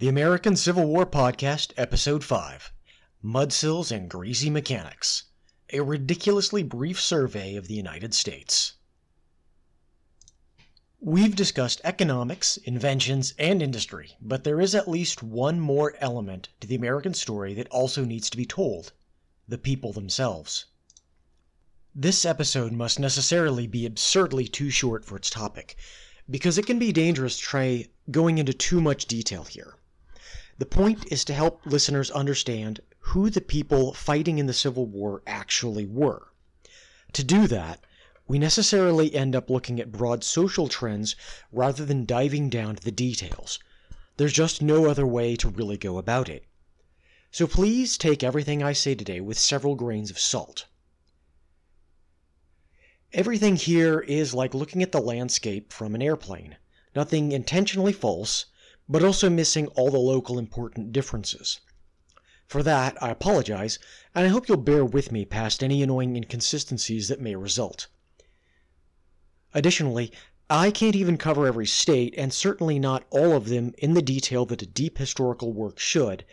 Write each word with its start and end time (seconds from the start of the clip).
The 0.00 0.06
American 0.06 0.54
Civil 0.54 0.84
War 0.84 1.04
Podcast, 1.04 1.72
Episode 1.76 2.22
5 2.22 2.72
Mudsills 3.20 3.90
and 3.90 4.08
Greasy 4.08 4.48
Mechanics. 4.48 5.24
A 5.72 5.80
ridiculously 5.80 6.62
brief 6.62 7.00
survey 7.00 7.56
of 7.56 7.66
the 7.66 7.74
United 7.74 8.14
States. 8.14 8.74
We've 11.00 11.34
discussed 11.34 11.80
economics, 11.82 12.58
inventions, 12.58 13.34
and 13.40 13.60
industry, 13.60 14.12
but 14.20 14.44
there 14.44 14.60
is 14.60 14.72
at 14.72 14.88
least 14.88 15.24
one 15.24 15.58
more 15.58 15.96
element 15.98 16.50
to 16.60 16.68
the 16.68 16.76
American 16.76 17.12
story 17.12 17.52
that 17.54 17.66
also 17.70 18.04
needs 18.04 18.30
to 18.30 18.36
be 18.36 18.46
told 18.46 18.92
the 19.48 19.58
people 19.58 19.92
themselves. 19.92 20.66
This 21.92 22.24
episode 22.24 22.70
must 22.70 23.00
necessarily 23.00 23.66
be 23.66 23.84
absurdly 23.84 24.46
too 24.46 24.70
short 24.70 25.04
for 25.04 25.16
its 25.16 25.28
topic, 25.28 25.74
because 26.30 26.56
it 26.56 26.68
can 26.68 26.78
be 26.78 26.92
dangerous 26.92 27.36
to 27.36 27.42
try 27.42 27.88
going 28.12 28.38
into 28.38 28.52
too 28.52 28.80
much 28.80 29.06
detail 29.06 29.42
here. 29.42 29.74
The 30.58 30.66
point 30.66 31.06
is 31.10 31.24
to 31.24 31.34
help 31.34 31.64
listeners 31.64 32.10
understand 32.10 32.80
who 32.98 33.30
the 33.30 33.40
people 33.40 33.94
fighting 33.94 34.38
in 34.38 34.46
the 34.46 34.52
Civil 34.52 34.86
War 34.86 35.22
actually 35.26 35.86
were. 35.86 36.32
To 37.12 37.22
do 37.22 37.46
that, 37.46 37.84
we 38.26 38.38
necessarily 38.38 39.14
end 39.14 39.34
up 39.34 39.48
looking 39.48 39.80
at 39.80 39.92
broad 39.92 40.24
social 40.24 40.68
trends 40.68 41.16
rather 41.52 41.84
than 41.84 42.04
diving 42.04 42.50
down 42.50 42.76
to 42.76 42.84
the 42.84 42.90
details. 42.90 43.58
There's 44.16 44.32
just 44.32 44.60
no 44.60 44.86
other 44.86 45.06
way 45.06 45.36
to 45.36 45.48
really 45.48 45.78
go 45.78 45.96
about 45.96 46.28
it. 46.28 46.44
So 47.30 47.46
please 47.46 47.96
take 47.96 48.24
everything 48.24 48.62
I 48.62 48.72
say 48.72 48.94
today 48.94 49.20
with 49.20 49.38
several 49.38 49.76
grains 49.76 50.10
of 50.10 50.18
salt. 50.18 50.66
Everything 53.12 53.56
here 53.56 54.00
is 54.00 54.34
like 54.34 54.54
looking 54.54 54.82
at 54.82 54.92
the 54.92 55.00
landscape 55.00 55.72
from 55.72 55.94
an 55.94 56.02
airplane. 56.02 56.56
Nothing 56.96 57.32
intentionally 57.32 57.92
false, 57.92 58.46
but 58.88 59.04
also 59.04 59.28
missing 59.28 59.66
all 59.68 59.90
the 59.90 59.98
local 59.98 60.38
important 60.38 60.92
differences. 60.92 61.60
For 62.46 62.62
that, 62.62 63.00
I 63.02 63.10
apologize, 63.10 63.78
and 64.14 64.24
I 64.24 64.30
hope 64.30 64.48
you'll 64.48 64.56
bear 64.56 64.84
with 64.84 65.12
me 65.12 65.26
past 65.26 65.62
any 65.62 65.82
annoying 65.82 66.16
inconsistencies 66.16 67.08
that 67.08 67.20
may 67.20 67.36
result. 67.36 67.88
Additionally, 69.52 70.10
I 70.48 70.70
can't 70.70 70.96
even 70.96 71.18
cover 71.18 71.46
every 71.46 71.66
state, 71.66 72.14
and 72.16 72.32
certainly 72.32 72.78
not 72.78 73.04
all 73.10 73.36
of 73.36 73.50
them 73.50 73.74
in 73.76 73.92
the 73.92 74.00
detail 74.00 74.46
that 74.46 74.62
a 74.62 74.66
deep 74.66 74.96
historical 74.96 75.52
work 75.52 75.78
should, 75.78 76.24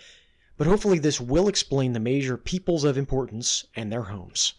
but 0.55 0.67
hopefully 0.67 0.99
this 0.99 1.19
will 1.19 1.49
explain 1.49 1.91
the 1.91 1.99
major 1.99 2.37
peoples 2.37 2.85
of 2.85 2.97
importance 2.97 3.65
and 3.75 3.91
their 3.91 4.03
homes. 4.03 4.53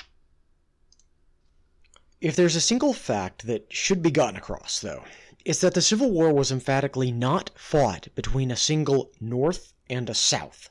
If 2.20 2.36
there's 2.36 2.56
a 2.56 2.60
single 2.60 2.92
fact 2.92 3.46
that 3.46 3.72
should 3.72 4.02
be 4.02 4.10
gotten 4.10 4.36
across, 4.36 4.80
though, 4.80 5.04
is 5.46 5.60
that 5.60 5.74
the 5.74 5.80
Civil 5.80 6.10
War 6.10 6.32
was 6.32 6.50
emphatically 6.50 7.12
not 7.12 7.52
fought 7.54 8.08
between 8.16 8.50
a 8.50 8.56
single 8.56 9.12
North 9.20 9.72
and 9.88 10.10
a 10.10 10.14
South. 10.14 10.70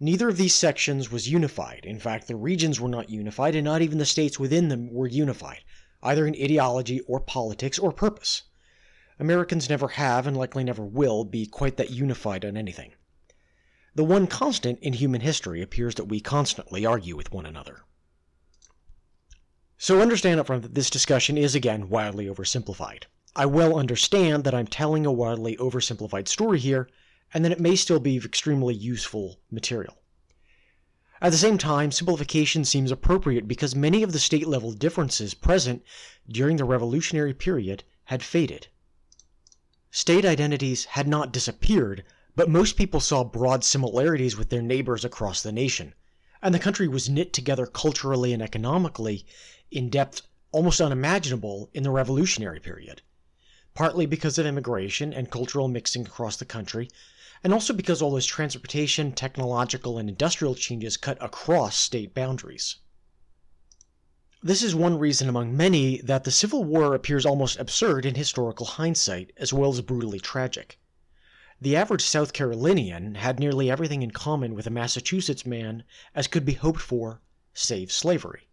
Neither 0.00 0.28
of 0.28 0.36
these 0.36 0.56
sections 0.56 1.08
was 1.08 1.28
unified. 1.28 1.84
In 1.84 2.00
fact, 2.00 2.26
the 2.26 2.34
regions 2.34 2.80
were 2.80 2.88
not 2.88 3.08
unified, 3.08 3.54
and 3.54 3.64
not 3.64 3.80
even 3.80 3.98
the 3.98 4.04
states 4.04 4.40
within 4.40 4.70
them 4.70 4.92
were 4.92 5.06
unified, 5.06 5.62
either 6.02 6.26
in 6.26 6.34
ideology 6.34 6.98
or 7.02 7.20
politics 7.20 7.78
or 7.78 7.92
purpose. 7.92 8.42
Americans 9.20 9.70
never 9.70 9.86
have, 9.86 10.26
and 10.26 10.36
likely 10.36 10.64
never 10.64 10.84
will, 10.84 11.24
be 11.24 11.46
quite 11.46 11.76
that 11.76 11.90
unified 11.90 12.44
on 12.44 12.56
anything. 12.56 12.92
The 13.94 14.02
one 14.02 14.26
constant 14.26 14.80
in 14.80 14.94
human 14.94 15.20
history 15.20 15.62
appears 15.62 15.94
that 15.94 16.08
we 16.08 16.18
constantly 16.18 16.84
argue 16.84 17.16
with 17.16 17.32
one 17.32 17.46
another. 17.46 17.84
So 19.78 20.00
understand 20.00 20.40
up 20.40 20.46
front 20.46 20.62
that 20.62 20.74
this 20.74 20.88
discussion 20.88 21.36
is 21.36 21.54
again 21.54 21.90
wildly 21.90 22.26
oversimplified. 22.26 23.04
I 23.34 23.44
well 23.44 23.78
understand 23.78 24.44
that 24.44 24.54
I'm 24.54 24.66
telling 24.66 25.04
a 25.04 25.12
wildly 25.12 25.56
oversimplified 25.58 26.28
story 26.28 26.58
here, 26.58 26.88
and 27.34 27.44
that 27.44 27.52
it 27.52 27.60
may 27.60 27.76
still 27.76 28.00
be 28.00 28.16
extremely 28.16 28.74
useful 28.74 29.38
material. 29.50 29.98
At 31.20 31.32
the 31.32 31.38
same 31.38 31.58
time, 31.58 31.92
simplification 31.92 32.64
seems 32.64 32.90
appropriate 32.90 33.46
because 33.46 33.74
many 33.74 34.02
of 34.02 34.12
the 34.12 34.18
state 34.18 34.46
level 34.46 34.72
differences 34.72 35.34
present 35.34 35.82
during 36.28 36.56
the 36.56 36.64
Revolutionary 36.64 37.34
period 37.34 37.84
had 38.04 38.22
faded. 38.22 38.68
State 39.90 40.24
identities 40.24 40.84
had 40.86 41.08
not 41.08 41.32
disappeared, 41.32 42.04
but 42.34 42.48
most 42.48 42.76
people 42.76 43.00
saw 43.00 43.24
broad 43.24 43.64
similarities 43.64 44.36
with 44.36 44.48
their 44.50 44.62
neighbors 44.62 45.04
across 45.04 45.42
the 45.42 45.52
nation, 45.52 45.94
and 46.46 46.54
the 46.54 46.60
country 46.60 46.86
was 46.86 47.08
knit 47.08 47.32
together 47.32 47.66
culturally 47.66 48.32
and 48.32 48.40
economically 48.40 49.26
in 49.72 49.90
depth 49.90 50.22
almost 50.52 50.80
unimaginable 50.80 51.68
in 51.74 51.82
the 51.82 51.90
Revolutionary 51.90 52.60
period, 52.60 53.02
partly 53.74 54.06
because 54.06 54.38
of 54.38 54.46
immigration 54.46 55.12
and 55.12 55.28
cultural 55.28 55.66
mixing 55.66 56.06
across 56.06 56.36
the 56.36 56.44
country, 56.44 56.88
and 57.42 57.52
also 57.52 57.74
because 57.74 58.00
all 58.00 58.12
those 58.12 58.24
transportation, 58.24 59.10
technological, 59.10 59.98
and 59.98 60.08
industrial 60.08 60.54
changes 60.54 60.96
cut 60.96 61.20
across 61.20 61.76
state 61.76 62.14
boundaries. 62.14 62.76
This 64.40 64.62
is 64.62 64.72
one 64.72 65.00
reason 65.00 65.28
among 65.28 65.56
many 65.56 66.00
that 66.02 66.22
the 66.22 66.30
Civil 66.30 66.62
War 66.62 66.94
appears 66.94 67.26
almost 67.26 67.58
absurd 67.58 68.06
in 68.06 68.14
historical 68.14 68.66
hindsight, 68.66 69.32
as 69.36 69.52
well 69.52 69.70
as 69.70 69.80
brutally 69.80 70.20
tragic. 70.20 70.78
The 71.60 71.76
average 71.76 72.02
South 72.02 72.32
Carolinian 72.32 73.14
had 73.16 73.40
nearly 73.40 73.70
everything 73.70 74.02
in 74.02 74.10
common 74.10 74.54
with 74.54 74.66
a 74.66 74.70
Massachusetts 74.70 75.46
man 75.46 75.84
as 76.14 76.26
could 76.26 76.44
be 76.44 76.54
hoped 76.54 76.80
for, 76.80 77.20
save 77.54 77.90
slavery 77.90 78.46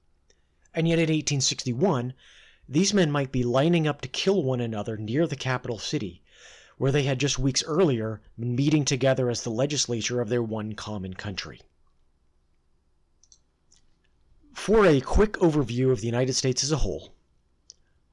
and 0.74 0.88
yet 0.88 0.98
in 0.98 1.04
1861 1.04 2.14
these 2.68 2.94
men 2.94 3.12
might 3.12 3.32
be 3.32 3.44
lining 3.44 3.88
up 3.88 4.02
to 4.02 4.08
kill 4.08 4.42
one 4.42 4.60
another 4.62 4.98
near 4.98 5.28
the 5.28 5.36
capital 5.36 5.78
city, 5.78 6.24
where 6.78 6.92
they 6.92 7.04
had 7.04 7.20
just 7.20 7.38
weeks 7.38 7.64
earlier 7.66 8.22
been 8.40 8.56
meeting 8.56 8.86
together 8.86 9.30
as 9.30 9.44
the 9.44 9.52
legislature 9.52 10.22
of 10.22 10.30
their 10.30 10.42
one 10.42 10.74
common 10.74 11.14
country. 11.14 11.62
For 14.54 14.86
a 14.86 15.02
quick 15.02 15.34
overview 15.34 15.92
of 15.92 16.00
the 16.00 16.08
United 16.08 16.34
States 16.34 16.64
as 16.64 16.72
a 16.72 16.78
whole, 16.78 17.14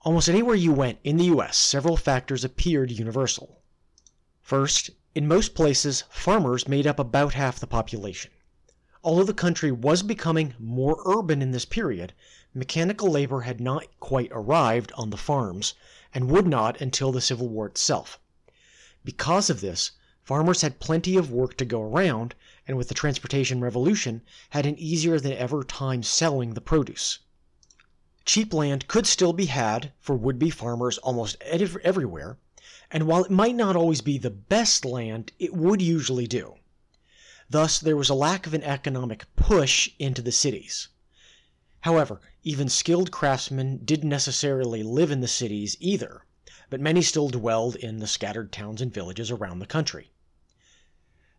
almost 0.02 0.28
anywhere 0.28 0.56
you 0.56 0.72
went 0.72 0.98
in 1.04 1.16
the 1.16 1.26
US, 1.26 1.56
several 1.56 1.96
factors 1.96 2.44
appeared 2.44 2.90
universal. 2.90 3.59
First, 4.42 4.90
in 5.14 5.28
most 5.28 5.54
places, 5.54 6.04
farmers 6.08 6.66
made 6.66 6.86
up 6.86 6.98
about 6.98 7.34
half 7.34 7.58
the 7.58 7.66
population. 7.66 8.30
Although 9.02 9.24
the 9.24 9.34
country 9.34 9.72
was 9.72 10.02
becoming 10.02 10.54
more 10.58 11.02
urban 11.04 11.42
in 11.42 11.50
this 11.50 11.64
period, 11.64 12.12
mechanical 12.54 13.10
labor 13.10 13.40
had 13.40 13.60
not 13.60 13.86
quite 13.98 14.30
arrived 14.32 14.92
on 14.92 15.10
the 15.10 15.16
farms, 15.16 15.74
and 16.14 16.30
would 16.30 16.46
not 16.46 16.80
until 16.80 17.12
the 17.12 17.20
Civil 17.20 17.48
War 17.48 17.66
itself. 17.66 18.18
Because 19.04 19.50
of 19.50 19.60
this, 19.60 19.92
farmers 20.22 20.60
had 20.62 20.80
plenty 20.80 21.16
of 21.16 21.30
work 21.30 21.56
to 21.56 21.64
go 21.64 21.82
around, 21.82 22.34
and 22.68 22.76
with 22.76 22.88
the 22.88 22.94
transportation 22.94 23.60
revolution, 23.60 24.22
had 24.50 24.66
an 24.66 24.78
easier 24.78 25.18
than 25.18 25.32
ever 25.32 25.64
time 25.64 26.02
selling 26.02 26.54
the 26.54 26.60
produce. 26.60 27.18
Cheap 28.24 28.52
land 28.52 28.86
could 28.86 29.06
still 29.06 29.32
be 29.32 29.46
had 29.46 29.92
for 29.98 30.14
would 30.14 30.38
be 30.38 30.50
farmers 30.50 30.98
almost 30.98 31.36
everywhere, 31.42 32.38
and 32.90 33.06
while 33.06 33.24
it 33.24 33.30
might 33.30 33.54
not 33.54 33.76
always 33.76 34.00
be 34.00 34.18
the 34.18 34.30
best 34.30 34.84
land, 34.84 35.32
it 35.38 35.54
would 35.54 35.80
usually 35.80 36.26
do. 36.26 36.56
Thus, 37.48 37.78
there 37.78 37.96
was 37.96 38.08
a 38.08 38.14
lack 38.14 38.46
of 38.46 38.54
an 38.54 38.62
economic 38.62 39.24
push 39.34 39.90
into 39.98 40.22
the 40.22 40.32
cities. 40.32 40.88
However, 41.80 42.20
even 42.42 42.68
skilled 42.68 43.10
craftsmen 43.10 43.84
didn't 43.84 44.08
necessarily 44.08 44.82
live 44.82 45.10
in 45.10 45.20
the 45.20 45.28
cities 45.28 45.76
either, 45.80 46.24
but 46.68 46.80
many 46.80 47.02
still 47.02 47.28
dwelled 47.28 47.74
in 47.76 47.98
the 47.98 48.06
scattered 48.06 48.52
towns 48.52 48.80
and 48.80 48.94
villages 48.94 49.30
around 49.30 49.58
the 49.58 49.66
country. 49.66 50.12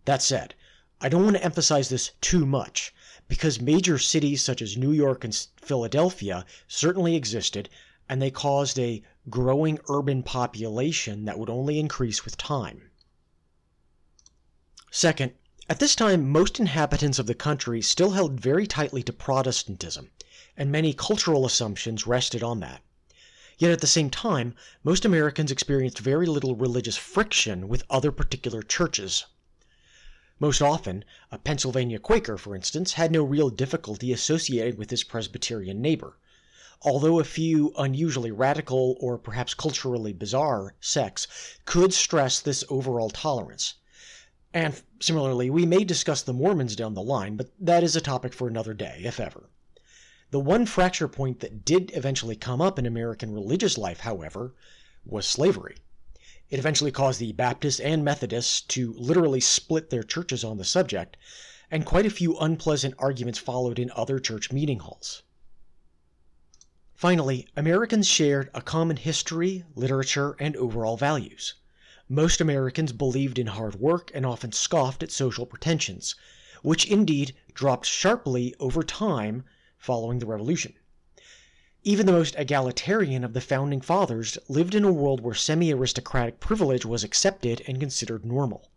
That 0.06 0.22
said, 0.22 0.56
I 1.00 1.10
don't 1.10 1.24
want 1.24 1.38
to 1.38 1.44
emphasize 1.44 1.90
this 1.90 2.12
too 2.22 2.46
much, 2.46 2.94
because 3.28 3.62
major 3.62 3.98
cities 3.98 4.44
such 4.44 4.62
as 4.62 4.76
New 4.76 4.92
York 4.92 5.24
and 5.24 5.34
Philadelphia 5.56 6.46
certainly 6.68 7.16
existed, 7.16 7.70
and 8.10 8.22
they 8.22 8.32
caused 8.32 8.78
a 8.78 9.02
growing 9.30 9.80
urban 9.88 10.24
population 10.24 11.26
that 11.26 11.38
would 11.38 11.50
only 11.50 11.80
increase 11.80 12.26
with 12.26 12.38
time. 12.38 12.90
Second, 14.90 15.34
at 15.70 15.80
this 15.80 15.96
time, 15.96 16.30
most 16.30 16.60
inhabitants 16.60 17.20
of 17.20 17.28
the 17.28 17.36
country 17.36 17.82
still 17.82 18.12
held 18.12 18.40
very 18.40 18.68
tightly 18.68 19.04
to 19.04 19.14
Protestantism, 19.14 20.12
and 20.58 20.72
many 20.72 20.94
cultural 20.94 21.46
assumptions 21.46 22.06
rested 22.06 22.44
on 22.44 22.60
that. 22.60 22.82
Yet 23.58 23.72
at 23.72 23.80
the 23.80 23.88
same 23.88 24.10
time, 24.10 24.56
most 24.84 25.06
Americans 25.06 25.52
experienced 25.52 26.00
very 26.00 26.26
little 26.26 26.56
religious 26.56 26.98
friction 26.98 27.70
with 27.70 27.86
other 27.90 28.12
particular 28.12 28.64
churches. 28.64 29.28
Most 30.40 30.62
often, 30.62 31.06
a 31.32 31.38
Pennsylvania 31.38 32.00
Quaker, 32.00 32.38
for 32.38 32.56
instance, 32.56 32.94
had 32.94 33.12
no 33.12 33.24
real 33.24 33.52
difficulty 33.52 34.12
associating 34.12 34.78
with 34.78 34.90
his 34.90 35.04
Presbyterian 35.04 35.80
neighbor, 35.80 36.18
although 36.84 37.20
a 37.20 37.24
few 37.24 37.72
unusually 37.78 38.32
radical 38.32 38.98
or 39.00 39.18
perhaps 39.18 39.54
culturally 39.54 40.14
bizarre 40.14 40.74
sects 40.80 41.28
could 41.66 41.94
stress 41.94 42.40
this 42.40 42.64
overall 42.70 43.10
tolerance. 43.10 43.76
And 44.54 44.82
similarly, 45.00 45.50
we 45.50 45.66
may 45.66 45.84
discuss 45.84 46.24
the 46.24 46.34
Mormons 46.34 46.76
down 46.76 46.94
the 46.94 47.02
line, 47.02 47.38
but 47.38 47.52
that 47.60 47.84
is 47.84 47.96
a 47.96 48.02
topic 48.02 48.34
for 48.34 48.48
another 48.48 48.74
day, 48.74 49.02
if 49.04 49.20
ever. 49.20 49.50
The 50.32 50.40
one 50.40 50.66
fracture 50.66 51.08
point 51.08 51.40
that 51.42 51.64
did 51.64 51.92
eventually 51.94 52.36
come 52.36 52.62
up 52.62 52.80
in 52.80 52.86
American 52.86 53.32
religious 53.32 53.78
life, 53.78 54.00
however, 54.00 54.56
was 55.06 55.28
slavery. 55.28 55.78
It 56.50 56.60
eventually 56.60 56.92
caused 56.92 57.20
the 57.20 57.32
Baptists 57.32 57.80
and 57.80 58.04
Methodists 58.04 58.62
to 58.62 58.94
literally 58.94 59.40
split 59.40 59.90
their 59.90 60.04
churches 60.04 60.44
on 60.44 60.58
the 60.58 60.66
subject, 60.66 61.16
and 61.70 61.86
quite 61.86 62.06
a 62.06 62.10
few 62.10 62.38
unpleasant 62.40 62.96
arguments 62.98 63.40
followed 63.40 63.80
in 63.80 63.92
other 63.92 64.20
church 64.20 64.52
meeting 64.52 64.80
halls. 64.80 65.24
Finally, 67.02 67.48
Americans 67.58 68.06
shared 68.08 68.52
a 68.54 68.62
common 68.62 68.96
history, 68.96 69.64
literature, 69.74 70.36
and 70.40 70.56
overall 70.56 70.98
values. 70.98 71.56
Most 72.08 72.40
Americans 72.40 72.92
believed 72.92 73.40
in 73.40 73.48
hard 73.48 73.74
work 73.74 74.12
and 74.14 74.24
often 74.24 74.52
scoffed 74.52 75.02
at 75.02 75.12
social 75.12 75.48
pretensions, 75.48 76.14
which 76.62 76.86
indeed 76.86 77.34
dropped 77.56 77.88
sharply 77.88 78.54
over 78.60 78.84
time 78.84 79.44
following 79.80 80.20
the 80.20 80.28
Revolution. 80.28 80.76
Even 81.84 82.06
the 82.06 82.12
most 82.12 82.36
egalitarian 82.38 83.24
of 83.24 83.34
the 83.34 83.42
founding 83.42 83.82
fathers 83.82 84.38
lived 84.48 84.76
in 84.76 84.84
a 84.84 84.94
world 84.94 85.22
where 85.22 85.34
semi 85.34 85.74
aristocratic 85.74 86.40
privilege 86.40 86.86
was 86.86 87.04
accepted 87.04 87.64
and 87.66 87.80
considered 87.80 88.24
normal. 88.24 88.70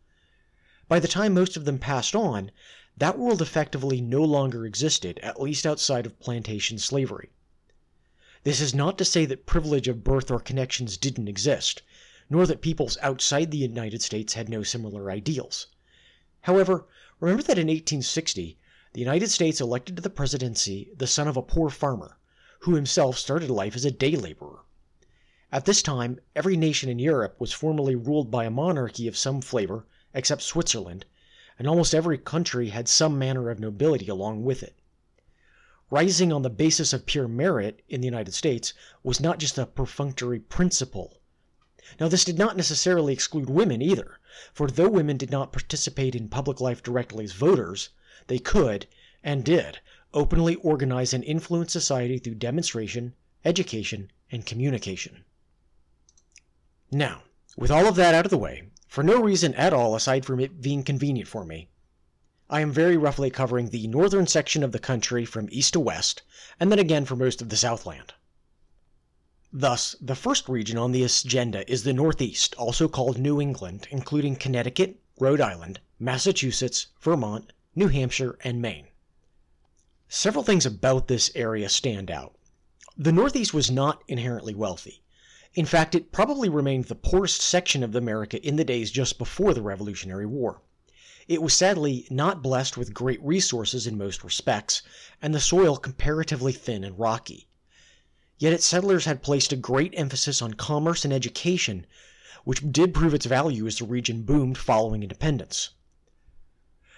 By 0.89 0.99
the 0.99 1.09
time 1.09 1.35
most 1.35 1.59
of 1.59 1.67
them 1.67 1.79
passed 1.79 2.17
on, 2.17 2.53
that 2.97 3.19
world 3.19 3.43
effectively 3.43 4.01
no 4.01 4.25
longer 4.25 4.65
existed, 4.65 5.21
at 5.23 5.43
least 5.43 5.67
outside 5.67 6.07
of 6.07 6.19
plantation 6.21 6.79
slavery. 6.79 7.29
This 8.45 8.61
is 8.61 8.75
not 8.75 8.97
to 8.99 9.05
say 9.05 9.27
that 9.27 9.47
privilege 9.47 9.89
of 9.89 10.05
birth 10.05 10.31
or 10.31 10.39
connections 10.39 10.97
didn't 10.97 11.29
exist 11.29 11.83
nor 12.31 12.47
that 12.47 12.63
peoples 12.63 12.97
outside 13.03 13.51
the 13.51 13.59
United 13.59 14.01
States 14.01 14.33
had 14.33 14.49
no 14.49 14.63
similar 14.63 15.11
ideals. 15.11 15.67
However, 16.41 16.87
remember 17.21 17.43
that 17.43 17.59
in 17.59 17.67
1860, 17.67 18.59
the 18.95 19.01
United 19.01 19.31
States 19.31 19.61
elected 19.61 19.97
to 19.97 20.03
the 20.03 20.09
presidency 20.09 20.91
the 20.97 21.07
son 21.07 21.29
of 21.29 21.37
a 21.37 21.43
poor 21.43 21.69
farmer, 21.69 22.17
who 22.61 22.77
himself 22.77 23.19
started 23.19 23.51
life 23.51 23.77
as 23.77 23.85
a 23.85 23.91
day 23.91 24.17
laborer. 24.17 24.61
At 25.53 25.67
this 25.67 25.83
time, 25.83 26.19
every 26.35 26.57
nation 26.57 26.89
in 26.89 26.99
Europe 26.99 27.37
was 27.39 27.53
formally 27.53 27.95
ruled 27.95 28.31
by 28.31 28.47
a 28.47 28.51
monarchy 28.51 29.07
of 29.07 29.19
some 29.19 29.43
flavor, 29.43 29.87
except 30.15 30.41
Switzerland, 30.41 31.05
and 31.59 31.69
almost 31.69 31.95
every 31.95 32.17
country 32.17 32.71
had 32.71 32.89
some 32.89 33.19
manner 33.19 33.51
of 33.51 33.61
nobility 33.61 34.09
along 34.09 34.45
with 34.45 34.63
it. 34.63 34.75
Rising 35.95 36.33
on 36.33 36.43
the 36.43 36.51
basis 36.51 36.93
of 36.93 37.07
pure 37.07 37.29
merit 37.29 37.83
in 37.89 38.01
the 38.01 38.07
United 38.09 38.35
States 38.35 38.73
was 39.03 39.21
not 39.21 39.39
just 39.39 39.59
a 39.59 39.67
perfunctory 39.67 40.41
principle 40.41 41.21
now, 42.01 42.09
this 42.09 42.25
did 42.25 42.39
not 42.39 42.57
necessarily 42.57 43.13
exclude 43.13 43.51
women 43.51 43.83
either, 43.83 44.19
for 44.55 44.69
though 44.69 44.89
women 44.89 45.19
did 45.19 45.31
not 45.31 45.53
participate 45.53 46.15
in 46.15 46.31
public 46.31 46.59
life 46.59 46.83
directly 46.83 47.25
as 47.25 47.33
voters, 47.33 47.91
they 48.27 48.39
could, 48.39 48.87
and 49.23 49.45
did, 49.45 49.81
openly 50.15 50.55
organize 50.57 51.13
and 51.13 51.23
influence 51.25 51.73
society 51.73 52.17
through 52.17 52.37
demonstration, 52.37 53.15
education, 53.45 54.11
and 54.33 54.47
communication. 54.47 55.25
Now, 56.91 57.25
with 57.55 57.71
all 57.71 57.87
of 57.87 57.97
that 57.97 58.15
out 58.15 58.25
of 58.25 58.31
the 58.31 58.39
way, 58.39 58.71
for 58.89 59.05
no 59.05 59.21
reason 59.21 59.55
at 59.55 59.75
all 59.75 59.95
aside 59.95 60.25
from 60.25 60.41
it 60.41 60.63
being 60.63 60.83
convenient 60.85 61.29
for 61.29 61.45
me, 61.45 61.69
I 62.55 62.61
am 62.61 62.71
very 62.71 62.97
roughly 62.97 63.31
covering 63.31 63.71
the 63.71 63.89
northern 63.89 64.29
section 64.29 64.63
of 64.63 64.71
the 64.71 64.79
country 64.79 65.25
from 65.25 65.49
east 65.51 65.73
to 65.73 65.81
west, 65.81 66.23
and 66.61 66.71
then 66.71 66.79
again 66.79 67.05
for 67.05 67.17
most 67.17 67.43
of 67.43 67.49
the 67.49 67.57
Southland. 67.57 68.15
Thus, 69.53 69.97
the 70.01 70.15
first 70.15 70.49
region 70.49 70.79
on 70.79 70.93
the 70.93 71.03
agenda 71.03 71.69
is 71.69 71.83
the 71.83 71.93
Northeast, 71.93 72.55
also 72.55 72.87
called 72.87 73.19
New 73.19 73.41
England, 73.41 73.89
including 73.91 74.37
Connecticut, 74.37 75.01
Rhode 75.19 75.41
Island, 75.41 75.81
Massachusetts, 75.99 76.87
Vermont, 77.01 77.53
New 77.75 77.89
Hampshire, 77.89 78.39
and 78.45 78.63
Maine. 78.63 78.87
Several 80.09 80.45
things 80.45 80.65
about 80.65 81.09
this 81.09 81.33
area 81.35 81.69
stand 81.69 82.09
out. 82.09 82.37
The 82.97 83.11
Northeast 83.11 83.53
was 83.53 83.69
not 83.69 84.05
inherently 84.07 84.55
wealthy. 84.55 85.03
In 85.55 85.67
fact, 85.67 85.97
it 85.97 86.13
probably 86.13 86.49
remained 86.49 86.85
the 86.85 86.95
poorest 86.95 87.41
section 87.41 87.83
of 87.83 87.97
America 87.97 88.41
in 88.47 88.55
the 88.55 88.65
days 88.65 88.93
just 88.93 89.19
before 89.19 89.55
the 89.55 89.63
Revolutionary 89.63 90.27
War. 90.27 90.61
It 91.27 91.41
was 91.41 91.55
sadly 91.55 92.07
not 92.11 92.43
blessed 92.43 92.77
with 92.77 92.93
great 92.93 93.23
resources 93.23 93.87
in 93.87 93.97
most 93.97 94.23
respects, 94.23 94.83
and 95.23 95.35
the 95.35 95.41
soil 95.41 95.79
comparatively 95.79 96.53
thin 96.53 96.85
and 96.85 96.99
rocky. 96.99 97.49
Yet 98.37 98.53
its 98.53 98.67
settlers 98.67 99.07
had 99.07 99.23
placed 99.23 99.51
a 99.51 99.57
great 99.57 99.95
emphasis 99.97 100.43
on 100.43 100.53
commerce 100.53 101.03
and 101.03 101.15
education, 101.15 101.87
which 102.45 102.71
did 102.71 102.93
prove 102.93 103.15
its 103.15 103.25
value 103.25 103.67
as 103.67 103.79
the 103.79 103.87
region 103.87 104.25
boomed 104.25 104.59
following 104.59 105.03
independence. 105.03 105.71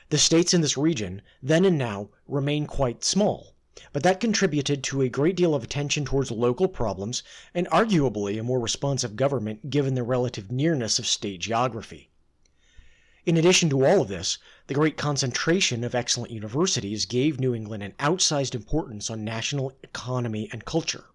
The 0.08 0.19
states 0.19 0.52
in 0.52 0.61
this 0.61 0.76
region, 0.76 1.23
then 1.40 1.64
and 1.64 1.78
now, 1.78 2.11
remain 2.26 2.67
quite 2.67 3.05
small, 3.05 3.55
but 3.93 4.02
that 4.02 4.19
contributed 4.19 4.82
to 4.84 5.02
a 5.02 5.08
great 5.08 5.37
deal 5.37 5.55
of 5.55 5.62
attention 5.62 6.05
towards 6.05 6.32
local 6.32 6.67
problems 6.67 7.23
and 7.55 7.69
arguably 7.69 8.40
a 8.40 8.43
more 8.43 8.58
responsive 8.58 9.14
government 9.14 9.70
given 9.70 9.94
the 9.94 10.02
relative 10.02 10.50
nearness 10.50 10.99
of 10.99 11.06
state 11.06 11.43
geography. 11.43 12.11
In 13.26 13.37
addition 13.37 13.69
to 13.70 13.84
all 13.84 14.02
of 14.02 14.06
this, 14.06 14.38
the 14.69 14.75
great 14.75 14.96
concentration 14.96 15.82
of 15.82 15.96
excellent 15.96 16.31
universities 16.31 17.06
gave 17.06 17.40
New 17.40 17.56
England 17.56 17.82
an 17.82 17.93
outsized 17.99 18.55
importance 18.55 19.11
on 19.11 19.25
national 19.25 19.73
economy 19.82 20.49
and 20.52 20.64
culture. 20.64 21.06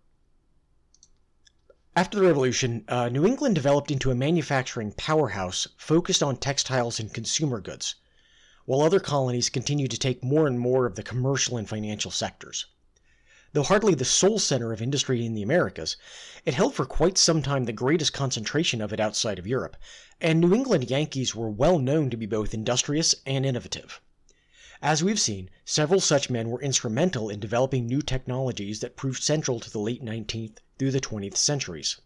After 1.95 2.19
the 2.19 2.25
Revolution, 2.25 2.83
uh, 2.89 3.07
New 3.07 3.25
England 3.25 3.55
developed 3.55 3.91
into 3.91 4.11
a 4.11 4.15
manufacturing 4.15 4.91
powerhouse 4.91 5.69
focused 5.77 6.21
on 6.21 6.35
textiles 6.35 6.99
and 6.99 7.13
consumer 7.13 7.61
goods, 7.61 7.95
while 8.65 8.81
other 8.81 8.99
colonies 8.99 9.49
continued 9.49 9.91
to 9.91 9.97
take 9.97 10.21
more 10.21 10.47
and 10.47 10.59
more 10.59 10.85
of 10.85 10.95
the 10.95 11.03
commercial 11.03 11.55
and 11.55 11.69
financial 11.69 12.11
sectors. 12.11 12.65
Though 13.53 13.63
hardly 13.63 13.95
the 13.95 14.05
sole 14.05 14.39
center 14.39 14.71
of 14.71 14.81
industry 14.81 15.25
in 15.25 15.33
the 15.33 15.41
Americas, 15.41 15.97
it 16.45 16.53
held 16.53 16.73
for 16.73 16.85
quite 16.85 17.17
some 17.17 17.41
time 17.41 17.65
the 17.65 17.73
greatest 17.73 18.13
concentration 18.13 18.81
of 18.81 18.93
it 18.93 18.99
outside 19.01 19.37
of 19.37 19.45
Europe, 19.45 19.75
and 20.21 20.39
New 20.39 20.53
England 20.53 20.89
Yankees 20.89 21.35
were 21.35 21.49
well 21.49 21.77
known 21.77 22.09
to 22.09 22.15
be 22.15 22.25
both 22.25 22.53
industrious 22.53 23.13
and 23.25 23.45
innovative. 23.45 23.99
As 24.81 25.03
we've 25.03 25.19
seen, 25.19 25.49
several 25.65 25.99
such 25.99 26.29
men 26.29 26.49
were 26.49 26.61
instrumental 26.61 27.29
in 27.29 27.41
developing 27.41 27.85
new 27.85 28.01
technologies 28.01 28.79
that 28.79 28.95
proved 28.95 29.21
central 29.21 29.59
to 29.59 29.69
the 29.69 29.79
late 29.79 30.01
19th 30.01 30.59
through 30.79 30.91
the 30.91 31.01
20th 31.01 31.35
centuries. 31.35 31.99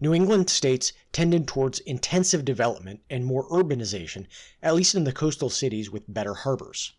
New 0.00 0.14
England 0.14 0.48
states 0.48 0.94
tended 1.12 1.46
towards 1.46 1.80
intensive 1.80 2.46
development 2.46 3.02
and 3.10 3.26
more 3.26 3.46
urbanization, 3.50 4.26
at 4.62 4.74
least 4.74 4.94
in 4.94 5.04
the 5.04 5.12
coastal 5.12 5.50
cities 5.50 5.90
with 5.90 6.04
better 6.08 6.32
harbors. 6.32 6.94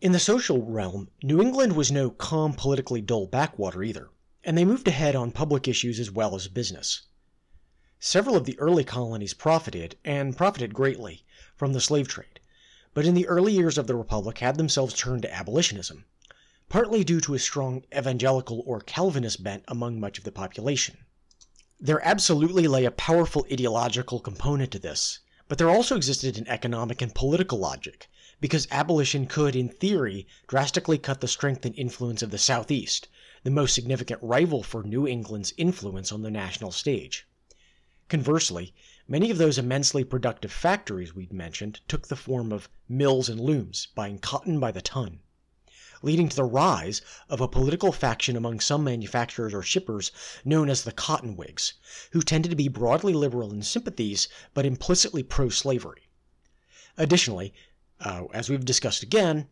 In 0.00 0.12
the 0.12 0.18
social 0.18 0.62
realm, 0.64 1.10
New 1.22 1.42
England 1.42 1.76
was 1.76 1.92
no 1.92 2.08
calm, 2.08 2.54
politically 2.54 3.02
dull 3.02 3.26
backwater 3.26 3.82
either, 3.82 4.08
and 4.42 4.56
they 4.56 4.64
moved 4.64 4.88
ahead 4.88 5.14
on 5.14 5.30
public 5.30 5.68
issues 5.68 6.00
as 6.00 6.10
well 6.10 6.34
as 6.34 6.48
business. 6.48 7.02
Several 7.98 8.34
of 8.34 8.46
the 8.46 8.58
early 8.58 8.82
colonies 8.82 9.34
profited, 9.34 9.98
and 10.02 10.38
profited 10.38 10.72
greatly, 10.72 11.26
from 11.54 11.74
the 11.74 11.82
slave 11.82 12.08
trade, 12.08 12.40
but 12.94 13.04
in 13.04 13.12
the 13.12 13.26
early 13.26 13.52
years 13.52 13.76
of 13.76 13.86
the 13.86 13.94
Republic 13.94 14.38
had 14.38 14.56
themselves 14.56 14.94
turned 14.94 15.20
to 15.20 15.34
abolitionism, 15.34 16.06
partly 16.70 17.04
due 17.04 17.20
to 17.20 17.34
a 17.34 17.38
strong 17.38 17.84
evangelical 17.94 18.62
or 18.64 18.80
Calvinist 18.80 19.42
bent 19.42 19.64
among 19.68 20.00
much 20.00 20.16
of 20.16 20.24
the 20.24 20.32
population. 20.32 21.04
There 21.78 22.02
absolutely 22.02 22.66
lay 22.66 22.86
a 22.86 22.90
powerful 22.90 23.46
ideological 23.52 24.20
component 24.20 24.70
to 24.72 24.78
this, 24.78 25.18
but 25.46 25.58
there 25.58 25.68
also 25.68 25.94
existed 25.94 26.38
an 26.38 26.48
economic 26.48 27.02
and 27.02 27.14
political 27.14 27.58
logic, 27.58 28.08
because 28.40 28.66
abolition 28.70 29.26
could, 29.26 29.54
in 29.54 29.68
theory, 29.68 30.26
drastically 30.46 30.96
cut 30.96 31.20
the 31.20 31.28
strength 31.28 31.64
and 31.66 31.74
influence 31.78 32.22
of 32.22 32.30
the 32.30 32.38
Southeast, 32.38 33.06
the 33.44 33.50
most 33.50 33.74
significant 33.74 34.22
rival 34.22 34.62
for 34.62 34.82
New 34.82 35.06
England's 35.06 35.52
influence 35.56 36.10
on 36.10 36.22
the 36.22 36.30
national 36.30 36.72
stage. 36.72 37.26
Conversely, 38.08 38.72
many 39.06 39.30
of 39.30 39.38
those 39.38 39.58
immensely 39.58 40.04
productive 40.04 40.50
factories 40.50 41.14
we'd 41.14 41.32
mentioned 41.32 41.80
took 41.86 42.08
the 42.08 42.16
form 42.16 42.50
of 42.50 42.68
mills 42.88 43.28
and 43.28 43.38
looms, 43.38 43.88
buying 43.94 44.18
cotton 44.18 44.58
by 44.58 44.72
the 44.72 44.82
ton 44.82 45.20
leading 46.02 46.30
to 46.30 46.36
the 46.36 46.44
rise 46.44 47.02
of 47.28 47.42
a 47.42 47.48
political 47.48 47.92
faction 47.92 48.36
among 48.36 48.58
some 48.58 48.82
manufacturers 48.82 49.52
or 49.52 49.62
shippers 49.62 50.10
known 50.46 50.70
as 50.70 50.82
the 50.82 50.92
Cotton 50.92 51.36
Whigs, 51.36 51.74
who 52.12 52.22
tended 52.22 52.48
to 52.48 52.56
be 52.56 52.68
broadly 52.68 53.12
liberal 53.12 53.52
in 53.52 53.62
sympathies 53.62 54.26
but 54.54 54.64
implicitly 54.64 55.22
pro 55.22 55.50
slavery. 55.50 56.08
Additionally, 56.96 57.52
uh, 58.00 58.24
as 58.32 58.48
we've 58.48 58.64
discussed 58.64 59.02
again, 59.02 59.48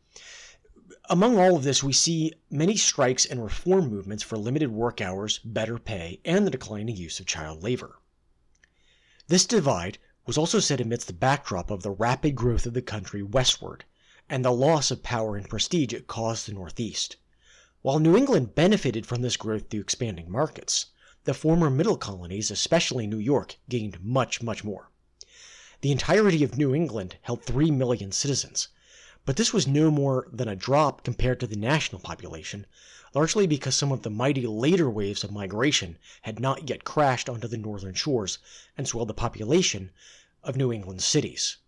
among 1.11 1.39
all 1.39 1.57
of 1.57 1.63
this, 1.63 1.83
we 1.83 1.93
see 1.93 2.35
many 2.51 2.77
strikes 2.77 3.25
and 3.25 3.43
reform 3.43 3.89
movements 3.89 4.23
for 4.23 4.37
limited 4.37 4.71
work 4.71 5.01
hours, 5.01 5.39
better 5.39 5.79
pay, 5.79 6.21
and 6.25 6.47
the 6.47 6.51
declining 6.51 6.97
use 6.97 7.19
of 7.19 7.27
child 7.27 7.63
labor. 7.63 7.99
This 9.27 9.47
divide 9.47 9.99
was 10.27 10.37
also 10.37 10.61
set 10.61 10.81
amidst 10.81 11.07
the 11.07 11.15
backdrop 11.15 11.71
of 11.71 11.83
the 11.83 11.91
rapid 11.91 12.37
growth 12.37 12.67
of 12.67 12.75
the 12.75 12.83
country 12.83 13.23
westward, 13.23 13.85
and 14.29 14.45
the 14.45 14.51
loss 14.51 14.91
of 14.91 15.03
power 15.03 15.37
and 15.37 15.49
prestige 15.49 15.95
it 15.95 16.07
caused 16.07 16.47
the 16.47 16.53
Northeast. 16.53 17.17
While 17.81 17.99
New 17.99 18.17
England 18.17 18.55
benefited 18.55 19.07
from 19.07 19.23
this 19.23 19.39
growth 19.39 19.71
through 19.71 19.81
expanding 19.81 20.31
markets, 20.31 20.87
the 21.25 21.33
former 21.33 21.71
middle 21.71 21.97
colonies, 21.97 22.51
especially 22.51 23.07
New 23.07 23.19
York, 23.19 23.57
gained 23.69 24.03
much, 24.03 24.43
much 24.43 24.65
more. 24.65 24.91
The 25.81 25.93
entirety 25.93 26.43
of 26.43 26.59
New 26.59 26.75
England 26.75 27.19
held 27.23 27.45
3 27.45 27.71
million 27.71 28.11
citizens, 28.11 28.67
But 29.25 29.37
this 29.37 29.53
was 29.53 29.69
no 29.69 29.93
more 29.93 30.27
than 30.33 30.49
a 30.49 30.57
drop 30.57 31.05
compared 31.05 31.39
to 31.39 31.47
the 31.47 31.55
national 31.55 32.01
population, 32.01 32.67
largely 33.15 33.47
because 33.47 33.77
some 33.77 33.93
of 33.93 34.03
the 34.03 34.11
mighty 34.11 34.45
later 34.45 34.91
waves 34.91 35.23
of 35.23 35.31
migration 35.31 35.97
had 36.23 36.41
not 36.41 36.69
yet 36.69 36.83
crashed 36.83 37.29
onto 37.29 37.47
the 37.47 37.57
northern 37.57 37.95
shores 37.95 38.39
and 38.77 38.89
swelled 38.89 39.07
the 39.07 39.15
population 39.15 39.93
of 40.43 40.57
New 40.57 40.73
England 40.73 41.01
cities. 41.01 41.59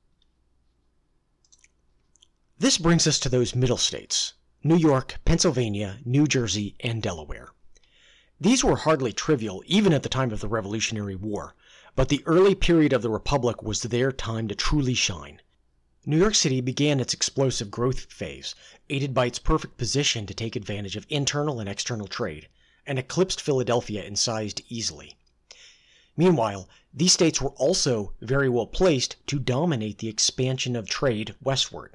This 2.58 2.78
brings 2.78 3.06
us 3.06 3.20
to 3.20 3.28
those 3.28 3.54
middle 3.54 3.76
states 3.76 4.32
New 4.64 4.76
York, 4.76 5.20
Pennsylvania, 5.24 6.00
New 6.04 6.26
Jersey, 6.26 6.74
and 6.80 7.00
Delaware. 7.00 7.52
These 8.40 8.64
were 8.64 8.76
hardly 8.76 9.12
trivial 9.12 9.62
even 9.66 9.92
at 9.92 10.02
the 10.02 10.08
time 10.08 10.32
of 10.32 10.40
the 10.40 10.48
Revolutionary 10.48 11.14
War, 11.14 11.54
but 11.96 12.08
the 12.08 12.22
early 12.26 12.54
period 12.54 12.92
of 12.92 13.02
the 13.02 13.10
Republic 13.10 13.62
was 13.62 13.82
their 13.82 14.12
time 14.12 14.48
to 14.48 14.54
truly 14.54 14.94
shine. 14.94 15.40
New 16.06 16.18
York 16.18 16.34
City 16.34 16.60
began 16.60 16.98
its 16.98 17.12
explosive 17.12 17.70
growth 17.70 18.12
phase, 18.12 18.54
aided 18.88 19.12
by 19.12 19.26
its 19.26 19.38
perfect 19.38 19.76
position 19.76 20.24
to 20.24 20.32
take 20.32 20.56
advantage 20.56 20.96
of 20.96 21.06
internal 21.08 21.60
and 21.60 21.68
external 21.68 22.06
trade, 22.06 22.48
and 22.86 22.98
eclipsed 22.98 23.40
Philadelphia 23.40 24.02
in 24.02 24.16
size 24.16 24.54
easily. 24.68 25.16
Meanwhile, 26.16 26.68
these 26.92 27.12
states 27.12 27.40
were 27.40 27.50
also 27.50 28.14
very 28.20 28.48
well 28.48 28.66
placed 28.66 29.16
to 29.26 29.38
dominate 29.38 29.98
the 29.98 30.08
expansion 30.08 30.74
of 30.74 30.88
trade 30.88 31.34
westward. 31.42 31.94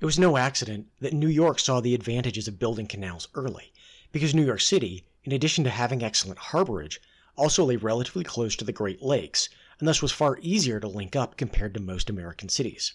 It 0.00 0.06
was 0.06 0.18
no 0.18 0.36
accident 0.36 0.88
that 1.00 1.12
New 1.12 1.28
York 1.28 1.58
saw 1.58 1.80
the 1.80 1.94
advantages 1.94 2.48
of 2.48 2.58
building 2.58 2.86
canals 2.86 3.28
early, 3.34 3.72
because 4.12 4.34
New 4.34 4.44
York 4.44 4.62
City, 4.62 5.04
in 5.24 5.32
addition 5.32 5.62
to 5.64 5.70
having 5.70 6.02
excellent 6.02 6.38
harborage, 6.38 6.98
also 7.40 7.64
lay 7.64 7.76
relatively 7.76 8.22
close 8.22 8.54
to 8.54 8.66
the 8.66 8.72
Great 8.72 9.00
Lakes, 9.00 9.48
and 9.78 9.88
thus 9.88 10.02
was 10.02 10.12
far 10.12 10.38
easier 10.42 10.78
to 10.78 10.86
link 10.86 11.16
up 11.16 11.38
compared 11.38 11.72
to 11.72 11.80
most 11.80 12.10
American 12.10 12.50
cities. 12.50 12.92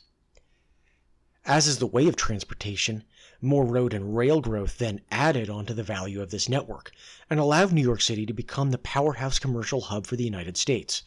As 1.45 1.65
is 1.65 1.79
the 1.79 1.87
way 1.87 2.07
of 2.07 2.15
transportation, 2.15 3.05
more 3.41 3.65
road 3.65 3.91
and 3.91 4.15
rail 4.15 4.41
growth 4.41 4.77
then 4.77 5.01
added 5.09 5.49
onto 5.49 5.73
the 5.73 5.81
value 5.81 6.21
of 6.21 6.29
this 6.29 6.47
network 6.47 6.91
and 7.27 7.39
allowed 7.39 7.73
New 7.73 7.81
York 7.81 8.01
City 8.01 8.23
to 8.27 8.33
become 8.33 8.69
the 8.69 8.77
powerhouse 8.77 9.39
commercial 9.39 9.81
hub 9.81 10.05
for 10.05 10.15
the 10.15 10.23
United 10.23 10.57
States, 10.57 11.01